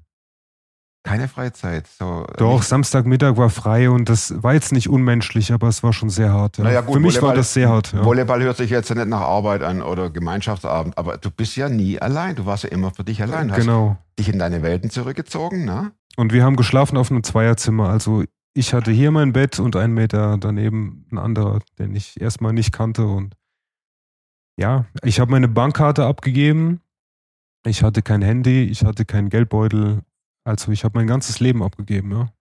Keine 1.06 1.28
Freizeit. 1.28 1.86
So, 1.86 2.26
Doch, 2.36 2.56
nicht- 2.58 2.64
Samstagmittag 2.68 3.36
war 3.36 3.48
frei 3.50 3.88
und 3.90 4.08
das 4.08 4.42
war 4.42 4.54
jetzt 4.54 4.72
nicht 4.72 4.88
unmenschlich, 4.88 5.52
aber 5.52 5.68
es 5.68 5.82
war 5.82 5.92
schon 5.92 6.10
sehr 6.10 6.32
hart. 6.32 6.58
Ja. 6.58 6.64
Naja, 6.64 6.80
gut, 6.82 6.94
Für 6.94 7.00
mich 7.00 7.14
war 7.16 7.30
Volleyball- 7.30 7.36
das 7.36 7.52
sehr 7.54 7.68
hart. 7.68 7.92
Ja. 7.92 8.04
Volleyball 8.04 8.42
hört 8.42 8.56
sich 8.56 8.70
jetzt 8.70 8.88
ja 8.88 8.94
nicht 8.96 9.08
nach 9.08 9.20
Arbeit 9.20 9.62
an 9.62 9.82
oder 9.82 10.10
Gemeinschaftsabend, 10.10 10.98
aber 10.98 11.16
du 11.18 11.30
bist 11.30 11.56
ja 11.56 11.68
nie 11.68 11.98
allein. 12.00 12.34
Du 12.36 12.44
warst 12.46 12.64
ja 12.64 12.70
immer 12.70 12.90
für 12.90 13.04
dich 13.04 13.22
allein. 13.22 13.50
Hast 13.50 13.60
Genau. 13.60 13.96
dich 14.18 14.28
in 14.28 14.38
deine 14.38 14.62
Welten 14.62 14.90
zurückgezogen, 14.90 15.64
ne? 15.64 15.92
Und 16.16 16.32
wir 16.32 16.44
haben 16.44 16.56
geschlafen 16.56 16.96
auf 16.96 17.10
einem 17.10 17.22
Zweierzimmer. 17.22 17.88
Also 17.90 18.24
ich 18.54 18.72
hatte 18.74 18.90
hier 18.90 19.10
mein 19.10 19.32
Bett 19.32 19.58
und 19.60 19.76
einen 19.76 19.92
Meter 19.94 20.38
daneben 20.38 21.06
ein 21.12 21.18
anderer, 21.18 21.58
den 21.78 21.94
ich 21.94 22.20
erstmal 22.20 22.52
nicht 22.54 22.72
kannte. 22.72 23.06
Und 23.06 23.34
ja, 24.58 24.86
ich 25.02 25.20
habe 25.20 25.30
meine 25.30 25.48
Bankkarte 25.48 26.04
abgegeben. 26.06 26.80
Ich 27.66 27.82
hatte 27.82 28.00
kein 28.00 28.22
Handy, 28.22 28.62
ich 28.64 28.84
hatte 28.84 29.04
keinen 29.04 29.28
Geldbeutel. 29.28 30.00
Also 30.46 30.70
ich 30.70 30.84
habe 30.84 30.96
mein 30.96 31.08
ganzes 31.08 31.40
Leben 31.40 31.62
abgegeben, 31.62 32.12
ja. 32.12 32.32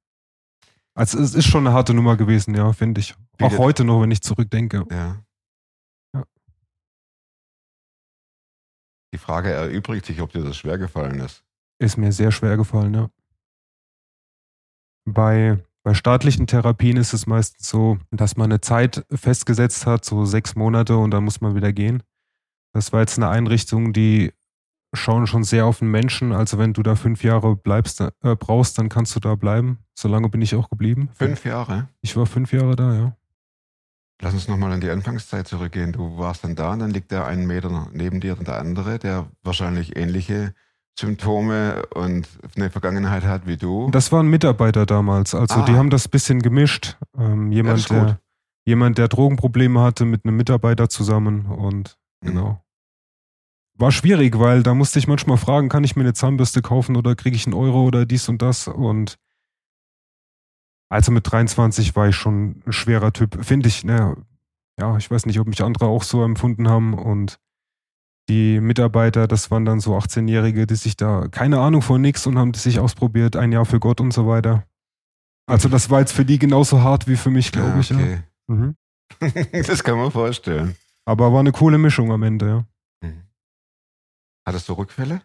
Also 0.94 1.20
es 1.20 1.34
ist 1.34 1.48
schon 1.48 1.66
eine 1.66 1.76
harte 1.76 1.94
Nummer 1.94 2.16
gewesen, 2.16 2.54
ja, 2.56 2.72
finde 2.72 3.02
ich. 3.02 3.16
Auch 3.42 3.52
Wie- 3.52 3.58
heute 3.58 3.84
noch, 3.84 4.02
wenn 4.02 4.12
ich 4.12 4.22
zurückdenke. 4.22 4.86
Ja. 4.92 5.22
Ja. 6.14 6.24
Die 9.14 9.18
Frage 9.18 9.52
erübrigt 9.52 10.06
sich, 10.06 10.22
ob 10.22 10.32
dir 10.32 10.44
das 10.44 10.56
schwer 10.56 10.78
gefallen 10.78 11.20
ist. 11.20 11.44
Ist 11.80 11.98
mir 11.98 12.12
sehr 12.12 12.32
schwer 12.32 12.58
gefallen, 12.58 12.94
ja. 12.94 13.10
Bei, 15.08 15.64
bei 15.84 15.94
staatlichen 15.96 16.48
Therapien 16.48 16.98
ist 16.98 17.14
es 17.14 17.26
meistens 17.26 17.68
so, 17.68 17.98
dass 18.12 18.38
man 18.38 18.52
eine 18.52 18.62
Zeit 18.62 19.06
festgesetzt 19.12 19.86
hat, 19.86 20.06
so 20.06 20.26
sechs 20.26 20.56
Monate 20.56 20.96
und 20.98 21.12
dann 21.12 21.24
muss 21.24 21.42
man 21.42 21.56
wieder 21.56 21.74
gehen. 21.74 22.04
Das 22.74 22.94
war 22.94 23.02
jetzt 23.02 23.18
eine 23.18 23.30
Einrichtung, 23.30 23.94
die 23.94 24.32
schauen 24.96 25.28
schon 25.28 25.44
sehr 25.44 25.66
auf 25.66 25.80
den 25.80 25.90
Menschen. 25.90 26.32
Also 26.34 26.58
wenn 26.58 26.74
du 26.74 26.84
da 26.84 26.96
fünf 26.96 27.24
Jahre 27.24 27.56
bleibst, 27.56 28.02
äh, 28.02 28.12
brauchst, 28.22 28.78
dann 28.78 28.90
kannst 28.90 29.16
du 29.16 29.20
da 29.20 29.36
bleiben. 29.36 29.80
So 29.94 30.08
lange 30.08 30.30
bin 30.30 30.42
ich 30.42 30.56
auch 30.56 30.70
geblieben. 30.70 31.10
Fünf 31.14 31.46
Jahre. 31.46 31.88
Ich 32.02 32.16
war 32.18 32.26
fünf 32.26 32.52
Jahre 32.54 32.76
da, 32.76 32.94
ja. 32.94 33.16
Lass 34.22 34.34
uns 34.34 34.48
nochmal 34.48 34.72
an 34.72 34.82
die 34.82 34.90
Anfangszeit 34.90 35.48
zurückgehen. 35.48 35.92
Du 35.92 36.18
warst 36.18 36.44
dann 36.44 36.56
da 36.56 36.72
und 36.74 36.80
dann 36.80 36.92
liegt 36.92 37.12
der 37.12 37.26
einen 37.26 37.46
Meter 37.48 37.88
neben 37.92 38.22
dir 38.22 38.38
und 38.38 38.48
der 38.48 38.60
andere, 38.60 38.98
der 38.98 39.28
wahrscheinlich 39.44 39.98
ähnliche 39.98 40.54
Symptome 40.98 41.86
und 41.94 42.28
eine 42.56 42.70
Vergangenheit 42.70 43.26
hat 43.26 43.46
wie 43.46 43.58
du. 43.58 43.90
Das 43.92 44.14
waren 44.14 44.28
Mitarbeiter 44.28 44.86
damals. 44.86 45.36
Also 45.36 45.56
Ah. 45.62 45.66
die 45.66 45.74
haben 45.74 45.90
das 45.90 46.08
bisschen 46.08 46.42
gemischt. 46.42 46.98
Ähm, 47.18 47.52
Ja, 47.52 47.58
jemand, 47.58 47.88
gut. 47.90 47.98
der, 47.98 48.20
jemand, 48.66 48.98
der 48.98 49.10
Drogenprobleme 49.10 49.82
hatte, 49.82 50.06
mit 50.06 50.24
einem 50.26 50.38
Mitarbeiter 50.38 50.88
zusammen 50.88 51.48
und 51.48 51.98
Mhm. 52.22 52.28
genau. 52.28 52.65
War 53.78 53.92
schwierig, 53.92 54.40
weil 54.40 54.64
da 54.64 54.74
musste 54.74 55.00
ich 55.00 55.08
manchmal 55.08 55.38
fragen, 55.38 55.70
kann 55.70 55.84
ich 55.84 55.96
mir 55.96 56.04
eine 56.04 56.14
Zahnbürste 56.14 56.62
kaufen 56.62 56.96
oder 56.96 57.16
kriege 57.16 57.36
ich 57.36 57.46
einen 57.46 57.54
Euro 57.54 57.84
oder 57.84 58.06
dies 58.06 58.30
und 58.30 58.42
das 58.42 58.68
und 58.68 59.18
also 60.90 61.12
mit 61.12 61.30
23 61.30 61.96
war 61.96 62.08
ich 62.08 62.16
schon 62.16 62.62
ein 62.66 62.72
schwerer 62.72 63.12
Typ, 63.12 63.44
finde 63.44 63.68
ich, 63.68 63.84
ne, 63.84 64.16
ja, 64.80 64.96
ich 64.98 65.10
weiß 65.10 65.26
nicht, 65.26 65.40
ob 65.40 65.48
mich 65.48 65.62
andere 65.64 65.88
auch 65.88 66.04
so 66.04 66.24
empfunden 66.24 66.70
haben 66.70 66.94
und 66.94 67.40
die 68.30 68.60
Mitarbeiter, 68.60 69.28
das 69.28 69.52
waren 69.52 69.66
dann 69.66 69.80
so 69.80 69.98
18-Jährige, 69.98 70.66
die 70.66 70.76
sich 70.76 70.96
da 70.96 71.28
keine 71.30 71.60
Ahnung 71.60 71.82
von 71.82 72.02
nix 72.02 72.26
und 72.26 72.38
haben 72.38 72.54
sich 72.54 72.80
ausprobiert, 72.80 73.36
ein 73.36 73.52
Jahr 73.52 73.66
für 73.66 73.80
Gott 73.80 74.02
und 74.02 74.14
so 74.14 74.28
weiter. 74.28 74.66
Also 75.48 75.70
das 75.70 75.90
war 75.90 76.00
jetzt 76.00 76.12
für 76.14 76.26
die 76.26 76.40
genauso 76.40 76.82
hart 76.82 77.08
wie 77.08 77.18
für 77.18 77.30
mich, 77.30 77.52
glaube 77.52 77.70
Ja, 77.70 77.80
ich. 77.80 77.90
Ja. 77.90 77.98
okay. 77.98 78.20
Mhm. 78.48 78.76
das 79.68 79.84
kann 79.84 79.98
man 79.98 80.12
vorstellen. 80.12 80.76
Aber 81.06 81.32
war 81.32 81.40
eine 81.40 81.52
coole 81.52 81.78
Mischung 81.78 82.12
am 82.12 82.24
Ende, 82.24 82.48
ja. 82.48 82.66
Hattest 84.46 84.70
du 84.70 84.74
Rückfälle? 84.74 85.22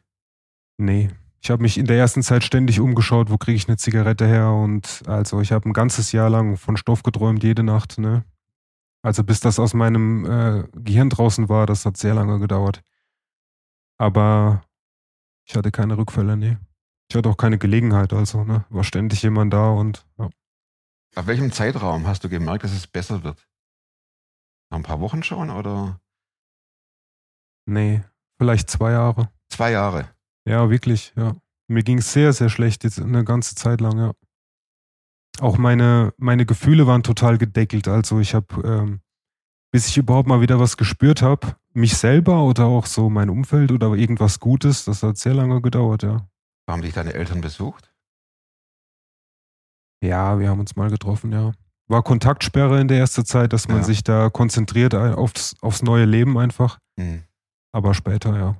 Nee. 0.79 1.11
Ich 1.43 1.51
habe 1.51 1.63
mich 1.63 1.79
in 1.79 1.87
der 1.87 1.97
ersten 1.97 2.23
Zeit 2.23 2.45
ständig 2.45 2.81
umgeschaut, 2.81 3.31
wo 3.31 3.39
kriege 3.39 3.57
ich 3.57 3.69
eine 3.69 3.77
Zigarette 3.77 4.27
her 4.27 4.51
und 4.51 5.03
also 5.07 5.41
ich 5.41 5.53
habe 5.53 5.69
ein 5.69 5.73
ganzes 5.73 6.13
Jahr 6.13 6.29
lang 6.29 6.57
von 6.57 6.77
Stoff 6.77 7.03
geträumt, 7.03 7.43
jede 7.43 7.63
Nacht, 7.63 7.99
ne? 7.99 8.25
Also 9.03 9.25
bis 9.25 9.41
das 9.41 9.59
aus 9.59 9.73
meinem 9.73 10.27
äh, 10.27 10.65
Gehirn 10.75 11.09
draußen 11.09 11.49
war, 11.49 11.65
das 11.67 11.87
hat 11.87 11.97
sehr 11.97 12.15
lange 12.15 12.39
gedauert. 12.39 12.83
Aber 13.97 14.63
ich 15.47 15.57
hatte 15.57 15.71
keine 15.71 15.97
Rückfälle, 15.97 16.37
nee. 16.37 16.59
Ich 17.09 17.17
hatte 17.17 17.29
auch 17.29 17.39
keine 17.39 17.59
Gelegenheit, 17.59 18.13
also, 18.13 18.45
ne? 18.45 18.67
War 18.69 18.85
ständig 18.85 19.23
jemand 19.23 19.53
da 19.53 19.71
und 19.71 20.07
ja. 20.19 20.29
Ab 21.15 21.27
welchem 21.27 21.51
Zeitraum 21.51 22.07
hast 22.07 22.23
du 22.23 22.29
gemerkt, 22.29 22.65
dass 22.65 22.73
es 22.73 22.87
besser 22.87 23.25
wird? 23.25 23.49
Nach 24.71 24.79
ein 24.79 24.85
paar 24.85 25.01
Wochen 25.01 25.23
schon 25.23 25.51
oder 25.51 26.01
Nee, 27.67 28.03
vielleicht 28.41 28.71
zwei 28.71 28.93
Jahre. 28.93 29.29
zwei 29.51 29.73
Jahre? 29.73 30.09
Ja, 30.47 30.71
wirklich, 30.71 31.13
ja. 31.15 31.37
Mir 31.69 31.83
ging 31.83 31.99
es 31.99 32.11
sehr, 32.15 32.33
sehr 32.33 32.49
schlecht, 32.49 32.85
jetzt 32.85 32.99
eine 32.99 33.23
ganze 33.23 33.55
Zeit 33.55 33.83
lang, 33.83 33.99
ja. 33.99 34.13
Auch 35.41 35.59
meine, 35.59 36.15
meine 36.17 36.47
Gefühle 36.47 36.87
waren 36.87 37.03
total 37.03 37.37
gedeckelt. 37.37 37.87
Also 37.87 38.19
ich 38.19 38.35
habe, 38.35 38.47
ähm, 38.65 39.01
bis 39.71 39.89
ich 39.89 39.99
überhaupt 39.99 40.27
mal 40.27 40.41
wieder 40.41 40.59
was 40.59 40.79
gespürt 40.79 41.21
habe, 41.21 41.55
mich 41.75 41.97
selber 41.99 42.43
oder 42.45 42.65
auch 42.65 42.87
so 42.87 43.11
mein 43.11 43.29
Umfeld 43.29 43.73
oder 43.73 43.93
irgendwas 43.93 44.41
Gutes, 44.41 44.87
das 44.87 45.03
hat 45.03 45.19
sehr 45.19 45.35
lange 45.35 45.61
gedauert, 45.61 46.03
ja. 46.03 46.27
Haben 46.69 46.81
dich 46.83 46.95
deine 46.95 47.13
Eltern 47.13 47.43
besucht? 47.43 47.93
Ja, 50.03 50.39
wir 50.39 50.49
haben 50.49 50.61
uns 50.61 50.77
mal 50.77 50.89
getroffen, 50.89 51.31
ja. 51.33 51.53
War 51.89 52.03
Kontaktsperre 52.03 52.81
in 52.81 52.89
der 52.89 52.99
ersten 52.99 53.25
Zeit, 53.27 53.53
dass 53.53 53.69
man 53.69 53.79
Ja. 53.79 53.83
sich 53.85 54.03
da 54.03 54.31
konzentriert 54.31 54.95
aufs, 54.95 55.57
aufs 55.61 55.83
neue 55.83 56.07
Leben 56.07 56.39
einfach. 56.39 56.79
Hm. 56.99 57.25
Aber 57.73 57.95
später, 57.95 58.37
ja. 58.37 58.57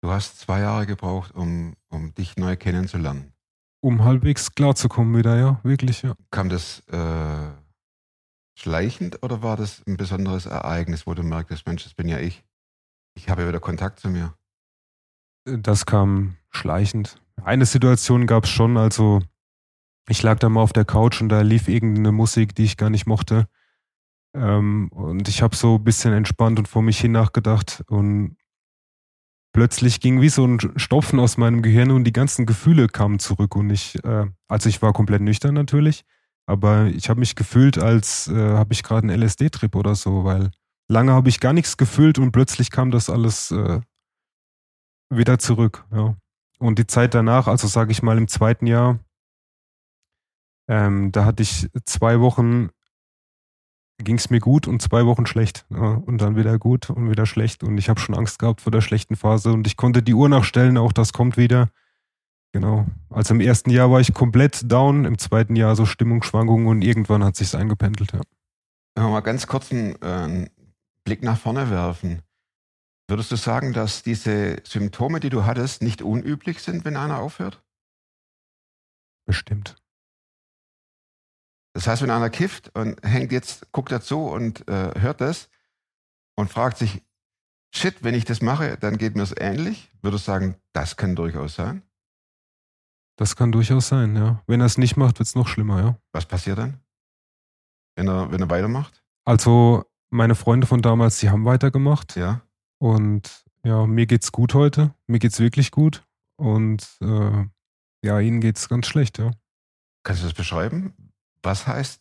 Du 0.00 0.10
hast 0.10 0.40
zwei 0.40 0.60
Jahre 0.60 0.86
gebraucht, 0.86 1.34
um, 1.34 1.74
um 1.88 2.14
dich 2.14 2.36
neu 2.36 2.56
kennenzulernen. 2.56 3.32
Um 3.80 4.04
halbwegs 4.04 4.52
klarzukommen 4.52 5.16
wieder, 5.16 5.36
ja, 5.36 5.60
wirklich, 5.62 6.02
ja. 6.02 6.14
Kam 6.30 6.48
das 6.48 6.80
äh, 6.88 7.50
schleichend 8.56 9.22
oder 9.22 9.42
war 9.42 9.56
das 9.56 9.82
ein 9.86 9.96
besonderes 9.96 10.46
Ereignis, 10.46 11.06
wo 11.06 11.14
du 11.14 11.22
merktest, 11.22 11.66
Mensch, 11.66 11.84
das 11.84 11.94
bin 11.94 12.08
ja 12.08 12.18
ich. 12.18 12.44
Ich 13.14 13.28
habe 13.28 13.42
ja 13.42 13.48
wieder 13.48 13.60
Kontakt 13.60 14.00
zu 14.00 14.08
mir. 14.08 14.34
Das 15.44 15.86
kam 15.86 16.36
schleichend. 16.50 17.20
Eine 17.42 17.66
Situation 17.66 18.26
gab 18.26 18.44
es 18.44 18.50
schon, 18.50 18.76
also 18.76 19.20
ich 20.08 20.22
lag 20.22 20.38
da 20.38 20.48
mal 20.48 20.62
auf 20.62 20.72
der 20.72 20.84
Couch 20.84 21.20
und 21.20 21.28
da 21.28 21.42
lief 21.42 21.68
irgendeine 21.68 22.12
Musik, 22.12 22.54
die 22.54 22.64
ich 22.64 22.76
gar 22.76 22.90
nicht 22.90 23.06
mochte. 23.06 23.48
Ähm, 24.34 24.88
und 24.92 25.28
ich 25.28 25.42
habe 25.42 25.56
so 25.56 25.76
ein 25.76 25.84
bisschen 25.84 26.12
entspannt 26.12 26.58
und 26.58 26.68
vor 26.68 26.82
mich 26.82 27.00
hin 27.00 27.12
nachgedacht 27.12 27.82
und 27.88 28.36
plötzlich 29.52 30.00
ging 30.00 30.20
wie 30.20 30.28
so 30.28 30.46
ein 30.46 30.58
Stopfen 30.78 31.18
aus 31.18 31.36
meinem 31.36 31.62
Gehirn 31.62 31.90
und 31.90 32.04
die 32.04 32.12
ganzen 32.12 32.46
Gefühle 32.46 32.88
kamen 32.88 33.18
zurück 33.18 33.56
und 33.56 33.70
ich, 33.70 34.02
äh, 34.04 34.26
also 34.48 34.68
ich 34.68 34.82
war 34.82 34.92
komplett 34.92 35.22
nüchtern 35.22 35.54
natürlich, 35.54 36.04
aber 36.46 36.86
ich 36.86 37.08
habe 37.08 37.20
mich 37.20 37.34
gefühlt, 37.34 37.78
als 37.78 38.28
äh, 38.28 38.34
habe 38.34 38.72
ich 38.72 38.82
gerade 38.82 39.08
einen 39.08 39.20
LSD-Trip 39.20 39.74
oder 39.74 39.94
so, 39.94 40.24
weil 40.24 40.50
lange 40.88 41.12
habe 41.12 41.28
ich 41.28 41.40
gar 41.40 41.52
nichts 41.52 41.76
gefühlt 41.76 42.18
und 42.18 42.32
plötzlich 42.32 42.70
kam 42.70 42.90
das 42.90 43.10
alles 43.10 43.50
äh, 43.50 43.80
wieder 45.10 45.38
zurück. 45.38 45.86
Ja. 45.92 46.16
Und 46.58 46.78
die 46.78 46.86
Zeit 46.86 47.14
danach, 47.14 47.46
also 47.46 47.66
sage 47.66 47.92
ich 47.92 48.02
mal 48.02 48.18
im 48.18 48.28
zweiten 48.28 48.66
Jahr, 48.66 48.98
ähm, 50.68 51.12
da 51.12 51.24
hatte 51.24 51.42
ich 51.42 51.68
zwei 51.84 52.20
Wochen, 52.20 52.68
ging 53.98 54.16
es 54.16 54.30
mir 54.30 54.40
gut 54.40 54.68
und 54.68 54.80
zwei 54.80 55.06
Wochen 55.06 55.26
schlecht. 55.26 55.66
Ja, 55.70 55.94
und 55.94 56.18
dann 56.18 56.36
wieder 56.36 56.58
gut 56.58 56.90
und 56.90 57.10
wieder 57.10 57.26
schlecht. 57.26 57.62
Und 57.62 57.78
ich 57.78 57.88
habe 57.88 58.00
schon 58.00 58.14
Angst 58.14 58.38
gehabt 58.38 58.60
vor 58.60 58.72
der 58.72 58.80
schlechten 58.80 59.16
Phase 59.16 59.52
und 59.52 59.66
ich 59.66 59.76
konnte 59.76 60.02
die 60.02 60.14
Uhr 60.14 60.28
nachstellen, 60.28 60.78
auch 60.78 60.92
das 60.92 61.12
kommt 61.12 61.36
wieder. 61.36 61.68
Genau. 62.52 62.86
Also 63.10 63.34
im 63.34 63.40
ersten 63.40 63.70
Jahr 63.70 63.90
war 63.90 64.00
ich 64.00 64.14
komplett 64.14 64.70
down, 64.70 65.04
im 65.04 65.18
zweiten 65.18 65.56
Jahr 65.56 65.76
so 65.76 65.84
Stimmungsschwankungen 65.84 66.66
und 66.66 66.82
irgendwann 66.82 67.22
hat 67.22 67.36
sich's 67.36 67.54
eingependelt, 67.54 68.12
ja. 68.12 68.20
Wenn 68.94 69.04
wir 69.04 69.10
mal 69.10 69.20
ganz 69.20 69.46
kurz 69.46 69.70
einen, 69.70 69.94
äh, 70.02 70.06
einen 70.06 70.50
Blick 71.04 71.22
nach 71.22 71.38
vorne 71.38 71.70
werfen. 71.70 72.22
Würdest 73.06 73.32
du 73.32 73.36
sagen, 73.36 73.72
dass 73.72 74.02
diese 74.02 74.60
Symptome, 74.64 75.20
die 75.20 75.30
du 75.30 75.44
hattest, 75.44 75.82
nicht 75.82 76.02
unüblich 76.02 76.60
sind, 76.60 76.84
wenn 76.84 76.96
einer 76.96 77.18
aufhört? 77.18 77.62
Bestimmt. 79.24 79.76
Das 81.74 81.86
heißt, 81.86 82.02
wenn 82.02 82.10
einer 82.10 82.30
kifft 82.30 82.74
und 82.76 82.98
hängt 83.04 83.32
jetzt, 83.32 83.70
guckt 83.72 83.92
dazu 83.92 84.26
und 84.26 84.66
äh, 84.68 84.98
hört 85.00 85.20
das 85.20 85.48
und 86.36 86.50
fragt 86.50 86.78
sich, 86.78 87.02
shit, 87.74 88.02
wenn 88.02 88.14
ich 88.14 88.24
das 88.24 88.42
mache, 88.42 88.76
dann 88.78 88.98
geht 88.98 89.14
mir 89.14 89.22
es 89.22 89.34
ähnlich, 89.36 89.90
würdest 90.02 90.26
du 90.26 90.32
sagen, 90.32 90.56
das 90.72 90.96
kann 90.96 91.14
durchaus 91.14 91.54
sein? 91.54 91.82
Das 93.16 93.36
kann 93.36 93.52
durchaus 93.52 93.88
sein, 93.88 94.14
ja. 94.16 94.42
Wenn 94.46 94.60
er 94.60 94.66
es 94.66 94.78
nicht 94.78 94.96
macht, 94.96 95.18
wird's 95.18 95.34
noch 95.34 95.48
schlimmer, 95.48 95.82
ja. 95.82 95.98
Was 96.12 96.26
passiert 96.26 96.58
dann? 96.58 96.80
Wenn 97.96 98.08
er, 98.08 98.30
wenn 98.30 98.40
er 98.40 98.48
weitermacht? 98.48 99.02
Also 99.24 99.84
meine 100.10 100.36
Freunde 100.36 100.66
von 100.66 100.82
damals, 100.82 101.18
die 101.18 101.28
haben 101.28 101.44
weitergemacht. 101.44 102.16
Ja. 102.16 102.42
Und 102.78 103.44
ja, 103.64 103.86
mir 103.86 104.06
geht's 104.06 104.30
gut 104.30 104.54
heute. 104.54 104.94
Mir 105.08 105.18
geht's 105.18 105.40
wirklich 105.40 105.72
gut. 105.72 106.06
Und 106.36 106.86
äh, 107.00 107.44
ja, 108.02 108.20
ihnen 108.20 108.40
geht's 108.40 108.68
ganz 108.68 108.86
schlecht, 108.86 109.18
ja. 109.18 109.32
Kannst 110.04 110.22
du 110.22 110.26
das 110.26 110.34
beschreiben? 110.34 111.07
Was 111.42 111.66
heißt 111.66 112.00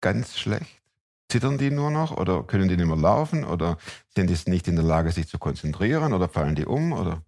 ganz 0.00 0.38
schlecht? 0.38 0.82
Zittern 1.28 1.58
die 1.58 1.70
nur 1.70 1.90
noch 1.90 2.16
oder 2.16 2.44
können 2.44 2.68
die 2.68 2.76
nicht 2.76 2.86
mehr 2.86 2.96
laufen 2.96 3.44
oder 3.44 3.78
sind 4.14 4.30
die 4.30 4.50
nicht 4.50 4.68
in 4.68 4.76
der 4.76 4.84
Lage, 4.84 5.10
sich 5.10 5.26
zu 5.26 5.38
konzentrieren 5.38 6.12
oder 6.12 6.28
fallen 6.28 6.54
die 6.54 6.66
um 6.66 6.92
oder 6.92 7.22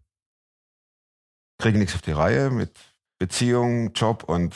kriegen 1.60 1.78
nichts 1.80 1.94
auf 1.96 2.02
die 2.02 2.12
Reihe 2.12 2.50
mit 2.50 2.78
Beziehung, 3.18 3.92
Job 3.92 4.24
und 4.24 4.54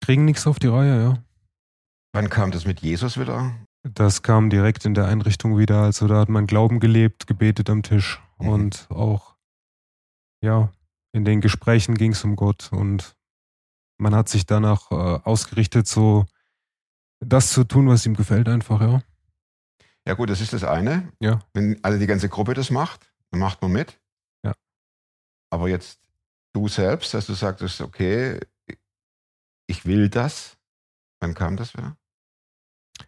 Kriegen 0.00 0.24
nichts 0.24 0.46
auf 0.46 0.58
die 0.58 0.66
Reihe, 0.66 1.02
ja. 1.02 1.22
wann 2.12 2.28
kam 2.28 2.50
das 2.50 2.66
mit 2.66 2.80
Jesus 2.80 3.18
wieder? 3.18 3.54
Das 3.84 4.22
kam 4.22 4.50
direkt 4.50 4.84
in 4.84 4.94
der 4.94 5.06
Einrichtung 5.06 5.56
wieder. 5.56 5.82
Also 5.82 6.08
da 6.08 6.18
hat 6.20 6.28
man 6.28 6.46
Glauben 6.46 6.80
gelebt, 6.80 7.26
gebetet 7.26 7.70
am 7.70 7.82
Tisch 7.82 8.20
Mhm. 8.38 8.48
und 8.48 8.86
auch, 8.90 9.36
ja, 10.42 10.72
in 11.12 11.24
den 11.24 11.40
Gesprächen 11.40 11.94
ging 11.94 12.10
es 12.12 12.24
um 12.24 12.34
Gott 12.34 12.70
und 12.72 13.14
man 14.04 14.14
hat 14.14 14.28
sich 14.28 14.44
danach 14.44 14.90
äh, 14.90 14.94
ausgerichtet, 14.94 15.88
so 15.88 16.26
das 17.20 17.50
zu 17.50 17.64
tun, 17.64 17.88
was 17.88 18.04
ihm 18.04 18.14
gefällt, 18.14 18.48
einfach, 18.48 18.80
ja. 18.80 19.02
Ja 20.06 20.12
gut, 20.12 20.28
das 20.28 20.42
ist 20.42 20.52
das 20.52 20.62
eine. 20.62 21.10
Ja. 21.20 21.40
Wenn 21.54 21.82
alle 21.82 21.98
die 21.98 22.06
ganze 22.06 22.28
Gruppe 22.28 22.52
das 22.52 22.70
macht, 22.70 23.10
dann 23.30 23.40
macht 23.40 23.62
man 23.62 23.72
mit. 23.72 23.98
Ja. 24.44 24.52
Aber 25.50 25.68
jetzt 25.70 25.98
du 26.52 26.68
selbst, 26.68 27.14
dass 27.14 27.26
du 27.26 27.32
sagtest, 27.32 27.80
okay, 27.80 28.38
ich 29.66 29.86
will 29.86 30.10
das. 30.10 30.58
Wann 31.20 31.32
kam 31.32 31.56
das 31.56 31.72
wieder? 31.74 31.96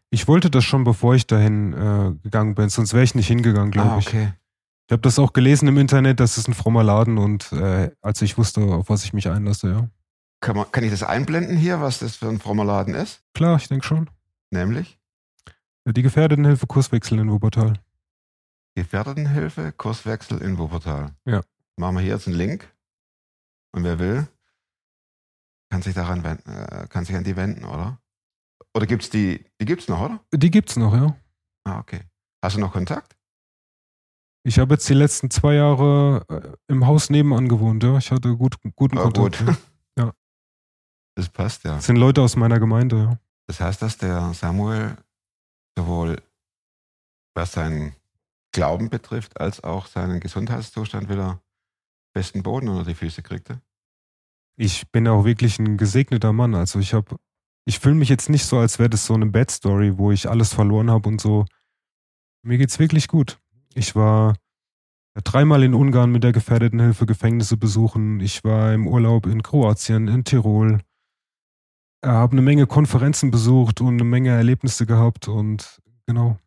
Ich 0.08 0.26
wollte 0.26 0.50
das 0.50 0.64
schon, 0.64 0.84
bevor 0.84 1.14
ich 1.14 1.26
dahin 1.26 1.74
äh, 1.74 2.14
gegangen 2.22 2.54
bin, 2.54 2.70
sonst 2.70 2.94
wäre 2.94 3.04
ich 3.04 3.14
nicht 3.14 3.26
hingegangen, 3.26 3.70
glaube 3.70 3.90
ah, 3.90 3.98
ich. 3.98 4.08
okay. 4.08 4.32
Ich 4.88 4.92
habe 4.92 5.02
das 5.02 5.18
auch 5.18 5.34
gelesen 5.34 5.68
im 5.68 5.76
Internet, 5.76 6.20
das 6.20 6.38
ist 6.38 6.48
ein 6.48 6.54
frommer 6.54 6.82
Laden 6.82 7.18
und 7.18 7.52
äh, 7.52 7.90
als 8.00 8.22
ich 8.22 8.38
wusste, 8.38 8.62
auf 8.62 8.88
was 8.88 9.04
ich 9.04 9.12
mich 9.12 9.28
einlasse, 9.28 9.68
ja. 9.68 9.90
Kann, 10.46 10.54
man, 10.56 10.70
kann 10.70 10.84
ich 10.84 10.92
das 10.92 11.02
einblenden 11.02 11.56
hier, 11.56 11.80
was 11.80 11.98
das 11.98 12.14
für 12.14 12.28
ein 12.28 12.38
frommer 12.38 12.64
Laden 12.64 12.94
ist? 12.94 13.20
Klar, 13.34 13.56
ich 13.56 13.66
denke 13.66 13.84
schon. 13.84 14.08
Nämlich 14.52 14.96
Die 15.88 16.02
Gefährdetenhilfe 16.02 16.68
Kurswechsel 16.68 17.18
in 17.18 17.28
Wuppertal. 17.32 17.80
Gefährdetenhilfe, 18.76 19.72
Kurswechsel 19.72 20.40
in 20.42 20.56
Wuppertal. 20.56 21.16
Ja. 21.24 21.40
Machen 21.76 21.96
wir 21.96 22.02
hier 22.02 22.12
jetzt 22.14 22.28
einen 22.28 22.36
Link. 22.36 22.72
Und 23.72 23.82
wer 23.82 23.98
will, 23.98 24.28
kann 25.68 25.82
sich 25.82 25.94
daran 25.94 26.22
wenden, 26.22 26.48
äh, 26.48 26.86
kann 26.90 27.04
sich 27.04 27.16
an 27.16 27.24
die 27.24 27.34
wenden, 27.34 27.64
oder? 27.64 27.98
Oder 28.72 28.86
gibt's 28.86 29.10
die, 29.10 29.44
die 29.60 29.64
gibt's 29.64 29.88
noch, 29.88 30.00
oder? 30.00 30.20
Die 30.32 30.50
gibt's 30.52 30.76
noch, 30.76 30.94
ja. 30.94 31.16
Ah, 31.64 31.80
okay. 31.80 32.02
Hast 32.40 32.54
du 32.56 32.60
noch 32.60 32.72
Kontakt? 32.72 33.16
Ich 34.44 34.60
habe 34.60 34.74
jetzt 34.74 34.88
die 34.88 34.94
letzten 34.94 35.28
zwei 35.28 35.54
Jahre 35.54 36.24
äh, 36.28 36.72
im 36.72 36.86
Haus 36.86 37.10
nebenan 37.10 37.48
gewohnt, 37.48 37.82
ja. 37.82 37.98
Ich 37.98 38.12
hatte 38.12 38.36
gut, 38.36 38.54
guten 38.76 38.96
Ah, 38.98 39.02
Kontakt. 39.10 39.38
gut. 39.38 39.48
Ja. 39.48 39.56
Das 41.16 41.28
passt 41.28 41.64
ja. 41.64 41.76
Das 41.76 41.86
sind 41.86 41.96
Leute 41.96 42.22
aus 42.22 42.36
meiner 42.36 42.60
Gemeinde, 42.60 42.96
ja. 42.96 43.18
Das 43.48 43.60
heißt, 43.60 43.80
dass 43.82 43.96
der 43.96 44.34
Samuel 44.34 44.96
sowohl 45.76 46.20
was 47.34 47.52
seinen 47.52 47.94
Glauben 48.52 48.90
betrifft, 48.90 49.40
als 49.40 49.62
auch 49.62 49.86
seinen 49.86 50.20
Gesundheitszustand 50.20 51.08
wieder 51.08 51.40
besten 52.12 52.42
Boden 52.42 52.68
unter 52.68 52.84
die 52.84 52.94
Füße 52.94 53.22
kriegte. 53.22 53.60
Ich 54.56 54.90
bin 54.90 55.06
auch 55.06 55.24
wirklich 55.24 55.58
ein 55.58 55.76
gesegneter 55.76 56.32
Mann. 56.32 56.54
Also 56.54 56.78
ich 56.78 56.94
habe, 56.94 57.16
ich 57.66 57.78
fühle 57.78 57.94
mich 57.94 58.08
jetzt 58.08 58.30
nicht 58.30 58.46
so, 58.46 58.58
als 58.58 58.78
wäre 58.78 58.88
das 58.88 59.04
so 59.04 59.14
eine 59.14 59.26
Bad 59.26 59.50
Story, 59.50 59.98
wo 59.98 60.12
ich 60.12 60.28
alles 60.28 60.54
verloren 60.54 60.90
habe 60.90 61.08
und 61.08 61.20
so. 61.20 61.44
Mir 62.42 62.56
geht's 62.56 62.78
wirklich 62.78 63.08
gut. 63.08 63.38
Ich 63.74 63.94
war 63.94 64.34
dreimal 65.24 65.62
in 65.62 65.74
Ungarn 65.74 66.10
mit 66.10 66.24
der 66.24 66.32
Gefährdetenhilfe 66.32 67.04
Gefängnisse 67.06 67.56
besuchen. 67.56 68.20
Ich 68.20 68.44
war 68.44 68.72
im 68.72 68.86
Urlaub 68.86 69.26
in 69.26 69.42
Kroatien, 69.42 70.08
in 70.08 70.24
Tirol. 70.24 70.80
Habe 72.06 72.32
eine 72.32 72.42
Menge 72.42 72.66
Konferenzen 72.66 73.30
besucht 73.30 73.80
und 73.80 73.94
eine 73.94 74.04
Menge 74.04 74.30
Erlebnisse 74.30 74.86
gehabt 74.86 75.28
und 75.28 75.80
genau. 76.06 76.38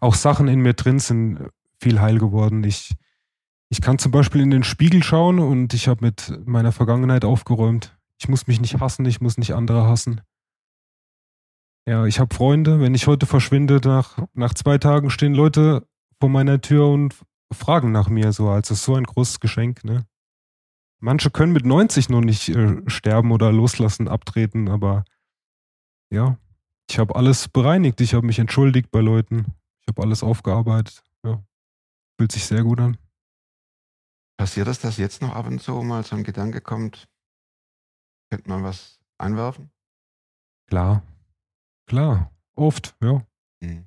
Auch 0.00 0.14
Sachen 0.14 0.48
in 0.48 0.60
mir 0.60 0.74
drin 0.74 0.98
sind 0.98 1.50
viel 1.80 2.00
heil 2.00 2.18
geworden. 2.18 2.64
Ich, 2.64 2.94
ich 3.68 3.80
kann 3.80 3.98
zum 3.98 4.10
Beispiel 4.10 4.40
in 4.40 4.50
den 4.50 4.64
Spiegel 4.64 5.02
schauen 5.02 5.38
und 5.38 5.74
ich 5.74 5.88
habe 5.88 6.04
mit 6.04 6.32
meiner 6.44 6.72
Vergangenheit 6.72 7.24
aufgeräumt. 7.24 7.96
Ich 8.18 8.28
muss 8.28 8.46
mich 8.46 8.60
nicht 8.60 8.80
hassen, 8.80 9.04
ich 9.04 9.20
muss 9.20 9.38
nicht 9.38 9.54
andere 9.54 9.84
hassen. 9.86 10.20
Ja, 11.86 12.06
ich 12.06 12.20
habe 12.20 12.34
Freunde. 12.34 12.80
Wenn 12.80 12.94
ich 12.94 13.06
heute 13.06 13.26
verschwinde, 13.26 13.80
nach, 13.84 14.18
nach 14.34 14.54
zwei 14.54 14.78
Tagen 14.78 15.10
stehen 15.10 15.34
Leute 15.34 15.86
vor 16.20 16.28
meiner 16.28 16.60
Tür 16.60 16.88
und 16.88 17.16
fragen 17.52 17.92
nach 17.92 18.08
mir 18.08 18.32
so. 18.32 18.48
Also 18.48 18.74
so 18.74 18.94
ein 18.94 19.04
großes 19.04 19.40
Geschenk, 19.40 19.84
ne? 19.84 20.06
Manche 21.04 21.30
können 21.30 21.52
mit 21.52 21.64
90 21.66 22.10
noch 22.10 22.20
nicht 22.20 22.48
äh, 22.50 22.80
sterben 22.88 23.32
oder 23.32 23.50
loslassen, 23.50 24.06
abtreten, 24.06 24.68
aber 24.68 25.04
ja, 26.10 26.38
ich 26.88 27.00
habe 27.00 27.16
alles 27.16 27.48
bereinigt. 27.48 28.00
Ich 28.00 28.14
habe 28.14 28.24
mich 28.24 28.38
entschuldigt 28.38 28.92
bei 28.92 29.00
Leuten. 29.00 29.46
Ich 29.80 29.88
habe 29.88 30.00
alles 30.02 30.22
aufgearbeitet. 30.22 31.02
Ja, 31.24 31.42
fühlt 32.16 32.30
sich 32.30 32.46
sehr 32.46 32.62
gut 32.62 32.78
an. 32.78 32.96
Passiert 34.38 34.68
es, 34.68 34.78
dass 34.78 34.96
jetzt 34.96 35.22
noch 35.22 35.34
ab 35.34 35.48
und 35.48 35.60
zu 35.60 35.82
mal 35.82 36.04
so 36.04 36.14
ein 36.14 36.22
Gedanke 36.22 36.60
kommt, 36.60 37.08
könnte 38.30 38.48
man 38.48 38.62
was 38.62 39.00
einwerfen? 39.18 39.72
Klar, 40.68 41.02
klar, 41.88 42.30
oft, 42.54 42.94
ja. 43.02 43.26
Hm. 43.60 43.86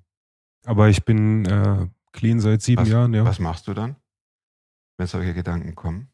Aber 0.66 0.90
ich 0.90 1.06
bin 1.06 1.46
äh, 1.46 1.88
clean 2.12 2.42
seit 2.42 2.62
sieben 2.62 2.82
Was- 2.82 2.90
Jahren, 2.90 3.14
ja. 3.14 3.24
Was 3.24 3.40
machst 3.40 3.68
du 3.70 3.74
dann, 3.74 3.96
wenn 4.98 5.08
solche 5.08 5.34
Gedanken 5.34 5.76
kommen? 5.76 6.12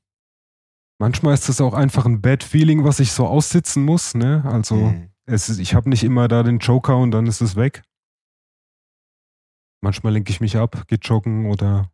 Manchmal 1.01 1.33
ist 1.33 1.49
das 1.49 1.59
auch 1.61 1.73
einfach 1.73 2.05
ein 2.05 2.21
Bad 2.21 2.43
Feeling, 2.43 2.83
was 2.83 2.99
ich 2.99 3.11
so 3.11 3.25
aussitzen 3.25 3.83
muss, 3.83 4.13
ne? 4.13 4.43
Also 4.45 4.75
Hm. 4.91 5.09
es 5.25 5.49
ist, 5.49 5.57
ich 5.57 5.73
habe 5.73 5.89
nicht 5.89 6.03
immer 6.03 6.27
da 6.27 6.43
den 6.43 6.59
Joker 6.59 6.95
und 6.97 7.09
dann 7.09 7.25
ist 7.25 7.41
es 7.41 7.55
weg. 7.55 7.81
Manchmal 9.83 10.13
lenke 10.13 10.29
ich 10.31 10.41
mich 10.41 10.57
ab, 10.57 10.83
geh 10.87 10.97
joggen 11.01 11.47
oder 11.49 11.89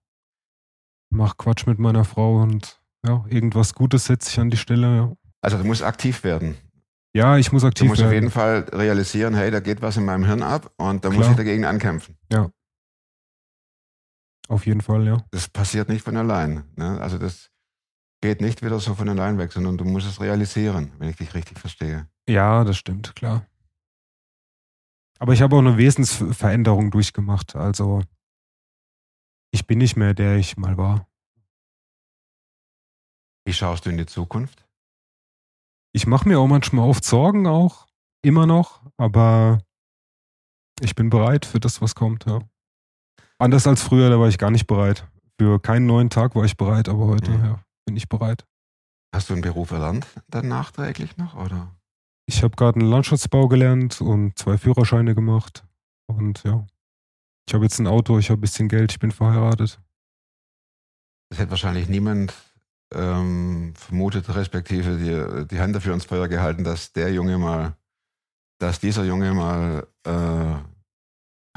mach 1.10 1.38
Quatsch 1.38 1.66
mit 1.68 1.80
meiner 1.80 2.04
Frau 2.04 2.42
und 2.42 2.82
ja, 3.06 3.24
irgendwas 3.30 3.74
Gutes 3.76 4.04
setze 4.08 4.30
ich 4.30 4.40
an 4.42 4.50
die 4.50 4.58
Stelle. 4.58 4.96
Ja, 4.98 5.14
Also 5.42 5.58
du 5.58 5.64
musst 5.64 5.84
aktiv 5.84 6.26
werden. 6.26 6.58
ja 7.16 7.38
ich 7.38 7.54
muss 7.54 7.62
Du 7.62 7.68
aktiv 7.70 7.88
musst 7.88 8.02
auf 8.02 8.08
werden. 8.10 8.24
jeden 8.24 8.32
Fall 8.32 8.66
realisieren, 8.74 9.36
hey, 9.36 9.52
da 9.52 9.62
geht 9.62 9.82
was 9.82 9.96
in 9.96 10.04
meinem 10.04 10.26
Hirn 10.26 10.44
ab 10.44 10.74
und 10.76 11.06
da 11.06 11.10
muss 11.10 11.20
Klar. 11.20 11.32
ich 11.32 11.38
dagegen 11.38 11.64
ankämpfen. 11.64 12.18
Auf 14.50 14.66
jeden 14.66 14.82
Fall, 14.82 15.06
ja. 15.08 15.24
Das 15.32 15.48
passiert 15.50 15.88
nicht 15.90 16.04
von 16.04 16.16
allein. 16.18 16.64
Ne? 16.76 17.00
Also 17.02 17.18
das 17.18 17.50
geht 18.22 18.42
nicht 18.42 18.64
wieder 18.64 18.80
so 18.80 18.96
von 18.96 19.10
allein 19.10 19.38
weg, 19.38 19.52
sondern 19.52 19.78
du 19.78 19.86
musst 19.86 20.08
es 20.08 20.20
realisieren, 20.20 20.92
wenn 20.98 21.10
ich 21.10 21.18
dich 21.18 21.34
richtig 21.34 21.60
verstehe. 21.60 22.08
Ja, 22.28 22.64
das 22.64 22.78
stimmt, 22.78 23.16
klar. 23.16 23.46
Aber 25.20 25.34
ich 25.34 25.42
habe 25.42 25.56
auch 25.56 25.60
eine 25.60 25.78
Wesensveränderung 25.78 26.92
durchgemacht. 26.92 27.56
Also 27.56 28.02
ich 29.52 29.66
bin 29.66 29.80
nicht 29.80 29.96
mehr 29.98 30.14
der 30.14 30.38
ich 30.38 30.58
mal 30.58 30.78
war. 30.78 31.08
Wie 33.46 33.54
schaust 33.54 33.86
du 33.86 33.90
in 33.90 33.98
die 33.98 34.06
Zukunft? 34.06 34.66
Ich 35.94 36.06
mache 36.06 36.28
mir 36.28 36.40
auch 36.40 36.48
manchmal 36.48 36.88
oft 36.88 37.04
Sorgen 37.04 37.48
auch, 37.48 37.88
immer 38.22 38.46
noch, 38.46 38.82
aber 38.98 39.60
ich 40.82 40.96
bin 40.96 41.10
bereit 41.10 41.46
für 41.46 41.60
das, 41.60 41.82
was 41.82 41.96
kommt, 41.96 42.26
ja. 42.26 42.42
Anders 43.40 43.66
als 43.66 43.82
früher, 43.82 44.10
da 44.10 44.20
war 44.20 44.28
ich 44.28 44.38
gar 44.38 44.52
nicht 44.52 44.68
bereit. 44.68 45.08
Für 45.40 45.60
keinen 45.60 45.86
neuen 45.86 46.10
Tag 46.10 46.36
war 46.36 46.44
ich 46.44 46.58
bereit, 46.58 46.90
aber 46.90 47.08
heute 47.08 47.32
Mhm. 47.32 47.46
ja, 47.46 47.64
bin 47.88 47.96
ich 47.98 48.08
bereit. 48.10 48.46
Hast 49.16 49.30
du 49.30 49.34
einen 49.34 49.42
Beruf 49.42 49.72
erlernt 49.72 50.06
dann 50.28 50.48
nachträglich 50.50 51.16
noch, 51.18 51.36
oder? 51.36 51.74
Ich 52.30 52.44
habe 52.44 52.56
gerade 52.58 52.80
einen 52.80 52.90
Landschatzbau 52.90 53.48
gelernt 53.48 54.02
und 54.02 54.38
zwei 54.38 54.58
Führerscheine 54.58 55.16
gemacht. 55.16 55.66
Und 56.08 56.44
ja, 56.44 56.68
ich 57.48 57.54
habe 57.54 57.64
jetzt 57.64 57.80
ein 57.80 57.88
Auto, 57.88 58.20
ich 58.20 58.30
habe 58.30 58.40
ein 58.40 58.42
bisschen 58.42 58.68
Geld, 58.68 58.92
ich 58.92 59.00
bin 59.00 59.12
verheiratet. 59.12 59.80
Das 61.30 61.40
hätte 61.40 61.52
wahrscheinlich 61.52 61.88
niemand 61.88 62.34
ähm, 62.94 63.74
vermutet, 63.76 64.34
respektive 64.36 64.98
die, 64.98 65.48
die 65.48 65.60
Hand 65.60 65.76
dafür 65.76 65.94
ins 65.94 66.06
Feuer 66.06 66.28
gehalten, 66.28 66.66
dass 66.66 66.92
der 66.92 67.12
Junge 67.14 67.38
mal, 67.38 67.78
dass 68.60 68.80
dieser 68.82 69.06
Junge 69.06 69.34
mal 69.34 69.88
äh, 70.06 70.56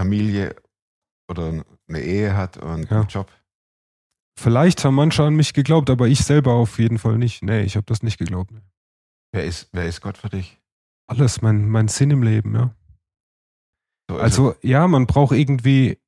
Familie 0.01 0.55
oder 1.29 1.65
eine 1.89 2.01
Ehe 2.01 2.37
hat 2.37 2.57
und 2.59 2.89
Ja. 2.91 3.01
einen 3.01 3.09
Job. 3.09 3.31
Vielleicht 4.41 4.87
haben 4.87 4.95
manche 4.95 5.23
an 5.23 5.37
mich 5.37 5.53
geglaubt, 5.53 5.91
aber 5.91 6.09
ich 6.09 6.25
selber 6.25 6.55
auf 6.55 6.79
jeden 6.79 6.99
Fall 6.99 7.19
nicht. 7.19 7.43
Nee, 7.43 7.61
ich 7.61 7.77
habe 7.77 7.85
das 7.85 8.03
nicht 8.03 8.17
geglaubt. 8.17 8.51
Wer 9.33 9.45
ist, 9.45 9.69
wer 9.73 9.85
ist 9.85 10.01
Gott 10.01 10.17
für 10.17 10.31
dich? 10.31 10.59
Alles, 11.09 11.43
mein, 11.43 11.69
mein 11.69 11.89
Sinn 11.89 12.11
im 12.11 12.23
Leben, 12.23 12.55
ja. 12.55 12.75
So 14.09 14.17
ist 14.17 14.23
Also 14.23 14.55
ja, 14.63 14.89
man 14.89 15.07
braucht 15.07 15.37
irgendwie, 15.37 15.99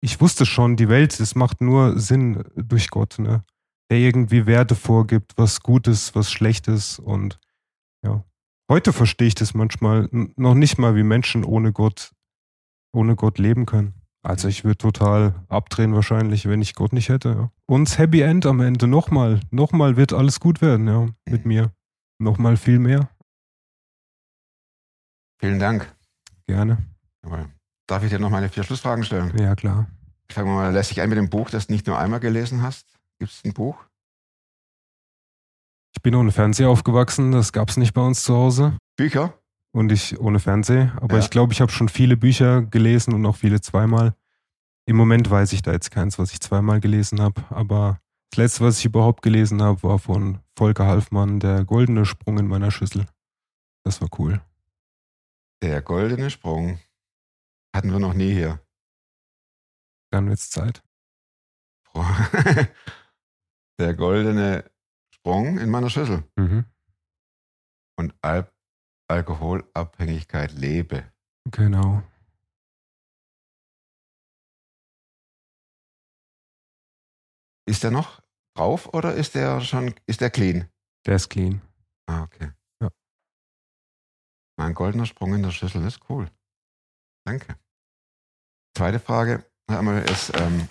ich 0.00 0.20
wusste 0.20 0.44
schon, 0.44 0.76
die 0.76 0.88
Welt, 0.88 1.20
es 1.20 1.36
macht 1.36 1.60
nur 1.60 2.00
Sinn 2.00 2.42
durch 2.56 2.90
Gott, 2.90 3.20
ne? 3.20 3.44
Der 3.92 3.98
irgendwie 3.98 4.46
Werte 4.46 4.74
vorgibt, 4.74 5.34
was 5.36 5.60
Gutes, 5.60 6.16
was 6.16 6.32
Schlechtes 6.32 6.98
und 6.98 7.38
ja. 8.04 8.24
Heute 8.68 8.92
verstehe 8.92 9.28
ich 9.28 9.36
das 9.36 9.54
manchmal 9.54 10.08
noch 10.10 10.54
nicht 10.54 10.78
mal, 10.78 10.96
wie 10.96 11.04
Menschen 11.04 11.44
ohne 11.44 11.72
Gott, 11.72 12.10
ohne 12.92 13.14
Gott 13.14 13.38
leben 13.38 13.66
können. 13.66 14.01
Also 14.24 14.46
ich 14.48 14.64
würde 14.64 14.78
total 14.78 15.34
abdrehen 15.48 15.94
wahrscheinlich, 15.94 16.48
wenn 16.48 16.62
ich 16.62 16.74
Gott 16.74 16.92
nicht 16.92 17.08
hätte. 17.08 17.28
Ja. 17.30 17.50
Und 17.66 17.98
Happy 17.98 18.20
End 18.20 18.46
am 18.46 18.60
Ende, 18.60 18.86
nochmal, 18.86 19.40
nochmal 19.50 19.96
wird 19.96 20.12
alles 20.12 20.38
gut 20.38 20.62
werden, 20.62 20.86
ja, 20.86 21.08
mit 21.28 21.44
mir. 21.44 21.72
Nochmal 22.18 22.56
viel 22.56 22.78
mehr, 22.78 23.08
Vielen 25.40 25.58
Dank. 25.58 25.92
gerne. 26.46 26.78
Jawohl. 27.24 27.46
Darf 27.88 28.04
ich 28.04 28.10
dir 28.10 28.20
noch 28.20 28.30
meine 28.30 28.48
vier 28.48 28.62
Schlussfragen 28.62 29.02
stellen? 29.02 29.36
Ja, 29.36 29.56
klar. 29.56 29.88
Ich 30.28 30.34
fange 30.36 30.50
mal 30.50 30.72
lässt 30.72 30.90
sich 30.90 31.00
ein 31.00 31.08
mit 31.08 31.18
dem 31.18 31.30
Buch, 31.30 31.50
das 31.50 31.66
du 31.66 31.72
nicht 31.72 31.88
nur 31.88 31.98
einmal 31.98 32.20
gelesen 32.20 32.62
hast. 32.62 32.86
Gibt 33.18 33.32
es 33.32 33.44
ein 33.44 33.52
Buch? 33.52 33.76
Ich 35.96 36.00
bin 36.00 36.14
ohne 36.14 36.30
Fernseher 36.30 36.68
aufgewachsen, 36.70 37.32
das 37.32 37.52
gab's 37.52 37.76
nicht 37.76 37.92
bei 37.92 38.00
uns 38.02 38.22
zu 38.22 38.34
Hause. 38.34 38.78
Bücher? 38.96 39.34
Und 39.74 39.90
ich 39.90 40.18
ohne 40.20 40.38
Fernseh. 40.38 40.90
Aber 40.96 41.14
Ja. 41.14 41.20
ich 41.20 41.30
glaube, 41.30 41.52
ich 41.52 41.60
habe 41.60 41.72
schon 41.72 41.88
viele 41.88 42.16
Bücher 42.16 42.62
gelesen 42.62 43.14
und 43.14 43.24
auch 43.26 43.36
viele 43.36 43.60
zweimal. 43.60 44.14
Im 44.86 44.96
Moment 44.96 45.30
weiß 45.30 45.52
ich 45.54 45.62
da 45.62 45.72
jetzt 45.72 45.90
keins, 45.90 46.18
was 46.18 46.32
ich 46.32 46.40
zweimal 46.40 46.80
gelesen 46.80 47.20
habe. 47.20 47.42
Aber 47.50 48.00
das 48.30 48.38
letzte, 48.38 48.64
was 48.64 48.78
ich 48.78 48.84
überhaupt 48.84 49.22
gelesen 49.22 49.62
habe, 49.62 49.82
war 49.82 49.98
von 49.98 50.40
Volker 50.58 50.86
Halfmann, 50.86 51.40
der 51.40 51.64
goldene 51.64 52.04
Sprung 52.04 52.38
in 52.38 52.46
meiner 52.48 52.70
Schüssel. 52.70 53.06
Das 53.84 54.00
war 54.00 54.08
cool. 54.18 54.40
Der 55.62 55.80
goldene 55.82 56.28
Sprung. 56.30 56.78
Hatten 57.74 57.90
wir 57.92 57.98
noch 58.00 58.14
nie 58.14 58.32
hier. 58.32 58.60
Dann 60.10 60.28
wird's 60.28 60.50
Zeit. 60.50 60.82
Der 63.78 63.94
goldene 63.94 64.70
Sprung 65.14 65.58
in 65.58 65.70
meiner 65.70 65.90
Schüssel. 65.90 66.24
Mhm. 66.36 66.64
Und 67.96 68.14
Al 68.22 68.50
Alkoholabhängigkeit 69.08 70.52
lebe. 70.52 71.12
Genau. 71.50 72.02
Ist 77.68 77.82
der 77.82 77.90
noch 77.90 78.22
drauf 78.56 78.92
oder 78.92 79.14
ist 79.14 79.34
der 79.34 79.60
schon, 79.60 79.94
ist 80.06 80.20
der 80.20 80.30
clean? 80.30 80.68
Der 81.06 81.16
ist 81.16 81.28
clean. 81.28 81.62
Ah, 82.06 82.22
okay. 82.22 82.52
Ja. 82.80 82.90
Mein 84.58 84.74
goldener 84.74 85.06
Sprung 85.06 85.34
in 85.34 85.42
der 85.42 85.52
Schüssel 85.52 85.84
ist 85.86 86.00
cool. 86.08 86.30
Danke. 87.24 87.58
Zweite 88.76 88.98
Frage 88.98 89.44
einmal 89.68 90.02
ist, 90.02 90.32
ähm, 90.38 90.68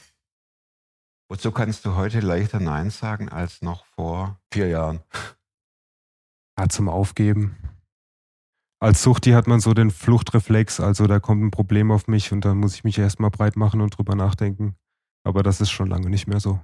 wozu 1.29 1.51
kannst 1.51 1.85
du 1.85 1.95
heute 1.95 2.19
leichter 2.19 2.59
Nein 2.59 2.89
sagen 2.89 3.29
als 3.29 3.61
noch 3.61 3.85
vor 3.85 4.39
vier 4.51 4.67
Jahren? 4.67 5.03
Ja, 6.59 6.67
zum 6.67 6.89
Aufgeben. 6.89 7.57
Als 8.81 9.03
Suchti 9.03 9.31
hat 9.31 9.45
man 9.45 9.59
so 9.59 9.75
den 9.75 9.91
Fluchtreflex, 9.91 10.79
also 10.79 11.05
da 11.05 11.19
kommt 11.19 11.43
ein 11.43 11.51
Problem 11.51 11.91
auf 11.91 12.07
mich 12.07 12.31
und 12.31 12.43
dann 12.43 12.57
muss 12.57 12.73
ich 12.73 12.83
mich 12.83 12.97
erstmal 12.97 13.29
breit 13.29 13.55
machen 13.55 13.79
und 13.79 13.95
drüber 13.95 14.15
nachdenken. 14.15 14.75
Aber 15.23 15.43
das 15.43 15.61
ist 15.61 15.69
schon 15.69 15.87
lange 15.87 16.09
nicht 16.09 16.25
mehr 16.25 16.39
so. 16.39 16.59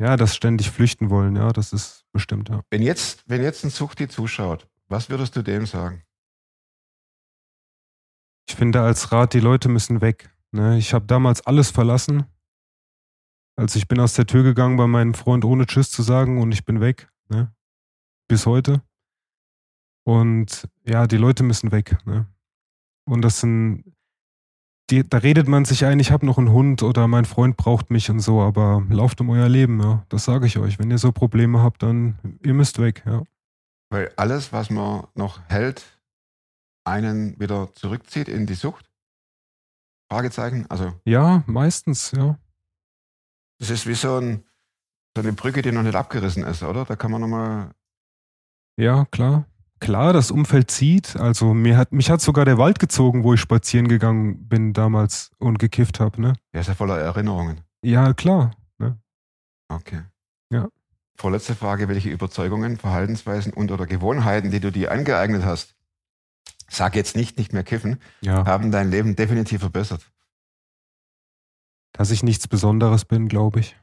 Ja, 0.00 0.16
das 0.16 0.34
ständig 0.34 0.70
flüchten 0.70 1.10
wollen, 1.10 1.36
ja, 1.36 1.52
das 1.52 1.74
ist 1.74 2.06
bestimmt, 2.12 2.48
ja. 2.48 2.62
Wenn 2.70 2.80
jetzt, 2.80 3.28
wenn 3.28 3.42
jetzt 3.42 3.62
ein 3.62 3.70
Suchti 3.70 4.08
zuschaut, 4.08 4.66
was 4.88 5.10
würdest 5.10 5.36
du 5.36 5.42
dem 5.42 5.66
sagen? 5.66 6.02
Ich 8.48 8.56
finde 8.56 8.80
als 8.80 9.12
Rat, 9.12 9.34
die 9.34 9.40
Leute 9.40 9.68
müssen 9.68 10.00
weg. 10.00 10.34
Ne? 10.50 10.78
Ich 10.78 10.94
habe 10.94 11.06
damals 11.06 11.46
alles 11.46 11.70
verlassen. 11.70 12.24
Also 13.56 13.78
ich 13.78 13.86
bin 13.86 14.00
aus 14.00 14.14
der 14.14 14.26
Tür 14.26 14.42
gegangen 14.42 14.78
bei 14.78 14.86
meinem 14.86 15.12
Freund, 15.12 15.44
ohne 15.44 15.66
Tschüss 15.66 15.90
zu 15.90 16.02
sagen 16.02 16.40
und 16.40 16.52
ich 16.52 16.64
bin 16.64 16.80
weg. 16.80 17.12
Ne? 17.28 17.54
Bis 18.28 18.46
heute. 18.46 18.82
Und 20.04 20.68
ja, 20.84 21.06
die 21.06 21.16
Leute 21.16 21.42
müssen 21.42 21.72
weg. 21.72 21.96
Ne? 22.04 22.26
Und 23.04 23.22
das 23.22 23.40
sind, 23.40 23.84
die, 24.90 25.08
da 25.08 25.18
redet 25.18 25.48
man 25.48 25.64
sich 25.64 25.84
ein, 25.84 26.00
ich 26.00 26.10
habe 26.10 26.26
noch 26.26 26.38
einen 26.38 26.50
Hund 26.50 26.82
oder 26.82 27.06
mein 27.08 27.24
Freund 27.24 27.56
braucht 27.56 27.90
mich 27.90 28.10
und 28.10 28.20
so, 28.20 28.40
aber 28.40 28.84
lauft 28.90 29.20
um 29.20 29.30
euer 29.30 29.48
Leben, 29.48 29.80
ja. 29.80 30.04
Das 30.08 30.24
sage 30.24 30.46
ich 30.46 30.58
euch. 30.58 30.78
Wenn 30.78 30.90
ihr 30.90 30.98
so 30.98 31.12
Probleme 31.12 31.62
habt, 31.62 31.82
dann 31.82 32.18
ihr 32.42 32.54
müsst 32.54 32.78
weg, 32.78 33.02
ja. 33.06 33.22
Weil 33.90 34.12
alles, 34.16 34.52
was 34.52 34.70
man 34.70 35.06
noch 35.14 35.40
hält, 35.48 35.98
einen 36.84 37.38
wieder 37.38 37.72
zurückzieht 37.74 38.28
in 38.28 38.46
die 38.46 38.54
Sucht? 38.54 38.90
Fragezeichen. 40.10 40.66
Also, 40.68 40.92
Ja, 41.04 41.42
meistens, 41.46 42.10
ja. 42.10 42.38
das 43.58 43.70
ist 43.70 43.86
wie 43.86 43.94
so, 43.94 44.18
ein, 44.18 44.44
so 45.16 45.22
eine 45.22 45.32
Brücke, 45.32 45.62
die 45.62 45.72
noch 45.72 45.82
nicht 45.82 45.94
abgerissen 45.94 46.42
ist, 46.42 46.62
oder? 46.62 46.84
Da 46.84 46.96
kann 46.96 47.10
man 47.10 47.20
nochmal. 47.20 47.70
Ja, 48.76 49.04
klar. 49.06 49.46
Klar, 49.82 50.12
das 50.12 50.30
Umfeld 50.30 50.70
zieht. 50.70 51.16
Also 51.16 51.54
mir 51.54 51.76
hat, 51.76 51.90
mich 51.90 52.08
hat 52.08 52.20
sogar 52.20 52.44
der 52.44 52.56
Wald 52.56 52.78
gezogen, 52.78 53.24
wo 53.24 53.34
ich 53.34 53.40
spazieren 53.40 53.88
gegangen 53.88 54.48
bin 54.48 54.72
damals 54.72 55.32
und 55.38 55.58
gekifft 55.58 55.98
habe, 55.98 56.20
ne? 56.20 56.34
Der 56.52 56.60
ist 56.60 56.68
ja 56.68 56.74
voller 56.76 56.98
Erinnerungen. 57.00 57.62
Ja, 57.82 58.14
klar. 58.14 58.52
Ne? 58.78 58.96
Okay. 59.66 60.02
Ja. 60.52 60.68
Vorletzte 61.16 61.56
Frage: 61.56 61.88
Welche 61.88 62.10
Überzeugungen, 62.10 62.76
Verhaltensweisen 62.76 63.52
und 63.52 63.72
oder 63.72 63.86
Gewohnheiten, 63.86 64.52
die 64.52 64.60
du 64.60 64.70
dir 64.70 64.92
angeeignet 64.92 65.44
hast, 65.44 65.74
sag 66.68 66.94
jetzt 66.94 67.16
nicht, 67.16 67.36
nicht 67.36 67.52
mehr 67.52 67.64
kiffen, 67.64 67.98
Ja. 68.20 68.46
haben 68.46 68.70
dein 68.70 68.88
Leben 68.88 69.16
definitiv 69.16 69.62
verbessert? 69.62 70.12
Dass 71.90 72.12
ich 72.12 72.22
nichts 72.22 72.46
Besonderes 72.46 73.04
bin, 73.04 73.26
glaube 73.26 73.58
ich. 73.58 73.76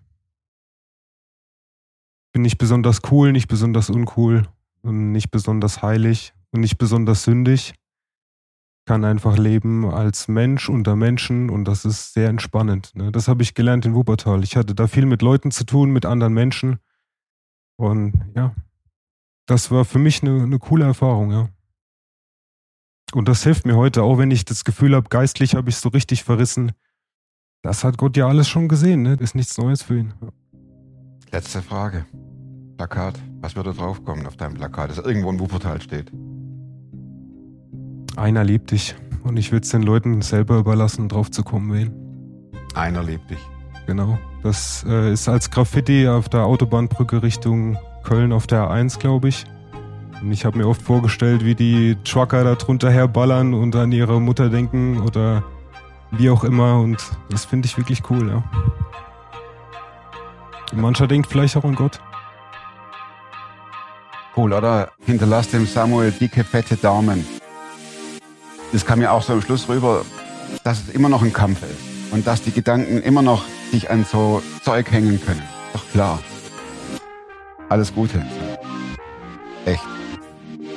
Bin 2.32 2.42
nicht 2.44 2.58
besonders 2.58 3.02
cool, 3.12 3.34
nicht 3.34 3.50
besonders 3.50 3.90
uncool 3.90 4.48
und 4.82 5.12
nicht 5.12 5.32
besonders 5.32 5.82
heilig 5.82 6.34
und 6.52 6.62
nicht 6.62 6.78
besonders 6.78 7.24
sündig. 7.24 7.74
Kann 8.86 9.06
einfach 9.06 9.38
leben 9.38 9.86
als 9.86 10.28
Mensch 10.28 10.68
unter 10.70 10.96
Menschen 10.96 11.50
und 11.50 11.66
das 11.66 11.86
ist 11.86 12.14
sehr 12.14 12.30
entspannend. 12.30 12.96
Ne? 12.96 13.12
Das 13.12 13.28
habe 13.28 13.44
ich 13.44 13.54
gelernt 13.54 13.86
in 13.86 13.94
Wuppertal. 13.94 14.44
Ich 14.44 14.56
hatte 14.56 14.74
da 14.74 14.88
viel 14.88 15.06
mit 15.06 15.22
Leuten 15.22 15.52
zu 15.52 15.64
tun, 15.64 15.92
mit 15.92 16.06
anderen 16.06 16.34
Menschen. 16.34 16.80
Und 17.78 18.14
ja, 18.36 18.56
das 19.46 19.72
war 19.72 19.86
für 19.86 20.00
mich 20.00 20.22
eine, 20.22 20.44
eine 20.44 20.60
coole 20.60 20.86
Erfahrung, 20.86 21.32
ja. 21.32 21.50
Und 23.14 23.28
das 23.28 23.44
hilft 23.44 23.66
mir 23.66 23.76
heute, 23.76 24.04
auch 24.04 24.18
wenn 24.18 24.30
ich 24.30 24.46
das 24.46 24.64
Gefühl 24.64 24.96
habe, 24.96 25.10
geistlich 25.10 25.56
habe 25.56 25.70
ich 25.70 25.78
so 25.78 25.90
richtig 25.90 26.24
verrissen. 26.24 26.72
Das 27.62 27.84
hat 27.84 27.98
Gott 27.98 28.16
ja 28.18 28.28
alles 28.28 28.48
schon 28.48 28.68
gesehen, 28.68 29.02
ne? 29.02 29.18
Ist 29.20 29.36
nichts 29.36 29.58
Neues 29.58 29.82
für 29.82 29.98
ihn. 29.98 30.14
Letzte 31.32 31.62
Frage. 31.62 32.06
Plakat. 32.80 33.20
Was 33.42 33.58
würde 33.58 33.74
draufkommen 33.74 34.26
auf 34.26 34.38
deinem 34.38 34.54
Plakat, 34.54 34.90
das 34.90 35.00
irgendwo 35.00 35.30
in 35.30 35.38
Wuppertal 35.38 35.82
steht? 35.82 36.14
Einer 38.16 38.46
liebt 38.46 38.72
dich. 38.72 38.96
Und 39.26 39.36
ich 39.36 39.52
würde 39.52 39.66
es 39.66 39.72
den 39.72 39.84
Leuten 39.84 40.22
selber 40.22 40.60
überlassen, 40.60 41.10
drauf 41.10 41.30
zu 41.30 41.44
kommen, 41.44 41.74
wen. 41.74 41.92
Einer 42.76 43.04
liebt 43.04 43.30
dich. 43.30 43.40
genau. 43.86 44.18
Das 44.44 44.86
äh, 44.88 45.12
ist 45.12 45.28
als 45.28 45.52
Graffiti 45.52 46.08
auf 46.08 46.30
der 46.30 46.46
Autobahnbrücke 46.46 47.22
Richtung 47.22 47.78
Köln 48.04 48.32
auf 48.32 48.48
der 48.48 48.72
A1, 48.72 48.98
glaube 48.98 49.28
ich. 49.28 49.44
Und 50.22 50.32
ich 50.32 50.46
habe 50.46 50.58
mir 50.58 50.66
oft 50.66 50.82
vorgestellt, 50.82 51.44
wie 51.44 51.56
die 51.56 51.98
Trucker 52.06 52.46
da 52.46 52.56
drunter 52.56 52.90
herballern 52.90 53.54
und 53.54 53.76
an 53.76 53.92
ihre 53.92 54.22
Mutter 54.22 54.50
denken 54.50 55.02
oder 55.02 55.44
wie 56.12 56.30
auch 56.30 56.46
immer. 56.46 56.80
Und 56.80 57.06
das 57.30 57.44
finde 57.44 57.66
ich 57.66 57.78
wirklich 57.78 58.10
cool, 58.10 58.30
ja. 58.30 58.44
Und 60.72 60.80
mancher 60.80 61.08
denkt 61.08 61.28
vielleicht 61.28 61.58
auch 61.58 61.66
an 61.66 61.76
Gott. 61.76 62.00
Cool, 64.36 64.54
oder? 64.54 64.92
Hinterlass 65.06 65.50
dem 65.50 65.66
Samuel 65.66 66.12
dicke, 66.12 66.44
fette 66.44 66.76
Daumen. 66.78 67.26
Das 68.72 68.86
kam 68.86 69.00
mir 69.00 69.12
auch 69.12 69.24
so 69.24 69.34
am 69.34 69.42
Schluss 69.42 69.68
rüber, 69.68 70.06
dass 70.64 70.82
es 70.82 70.90
immer 70.90 71.10
noch 71.10 71.24
ein 71.24 71.34
Kampf 71.34 71.64
ist. 71.64 72.14
Und 72.14 72.26
dass 72.26 72.42
die 72.42 72.52
Gedanken 72.52 73.02
immer 73.02 73.22
noch 73.22 73.44
sich 73.72 73.90
an 73.90 74.06
so 74.06 74.42
Zeug 74.64 74.92
hängen 74.92 75.20
können. 75.24 75.44
Doch 75.74 75.84
klar. 75.92 76.20
Alles 77.70 77.94
Gute. 77.94 78.26
Echt. 79.66 79.84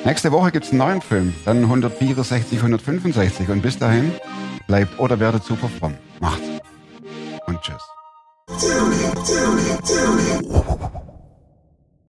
Nächste 0.05 0.33
Woche 0.33 0.51
gibt's 0.51 0.71
einen 0.71 0.79
neuen 0.79 1.01
Film. 1.01 1.33
Dann 1.45 1.63
164, 1.63 2.59
165. 2.59 3.49
Und 3.49 3.63
bis 3.63 3.79
dahin 3.79 4.13
bleibt 4.67 4.99
oder 4.99 5.21
werdet 5.21 5.45
super 5.45 5.69
fromm. 5.69 5.95
Macht's. 6.21 6.49
Und 7.47 7.61
tschüss. 7.61 7.83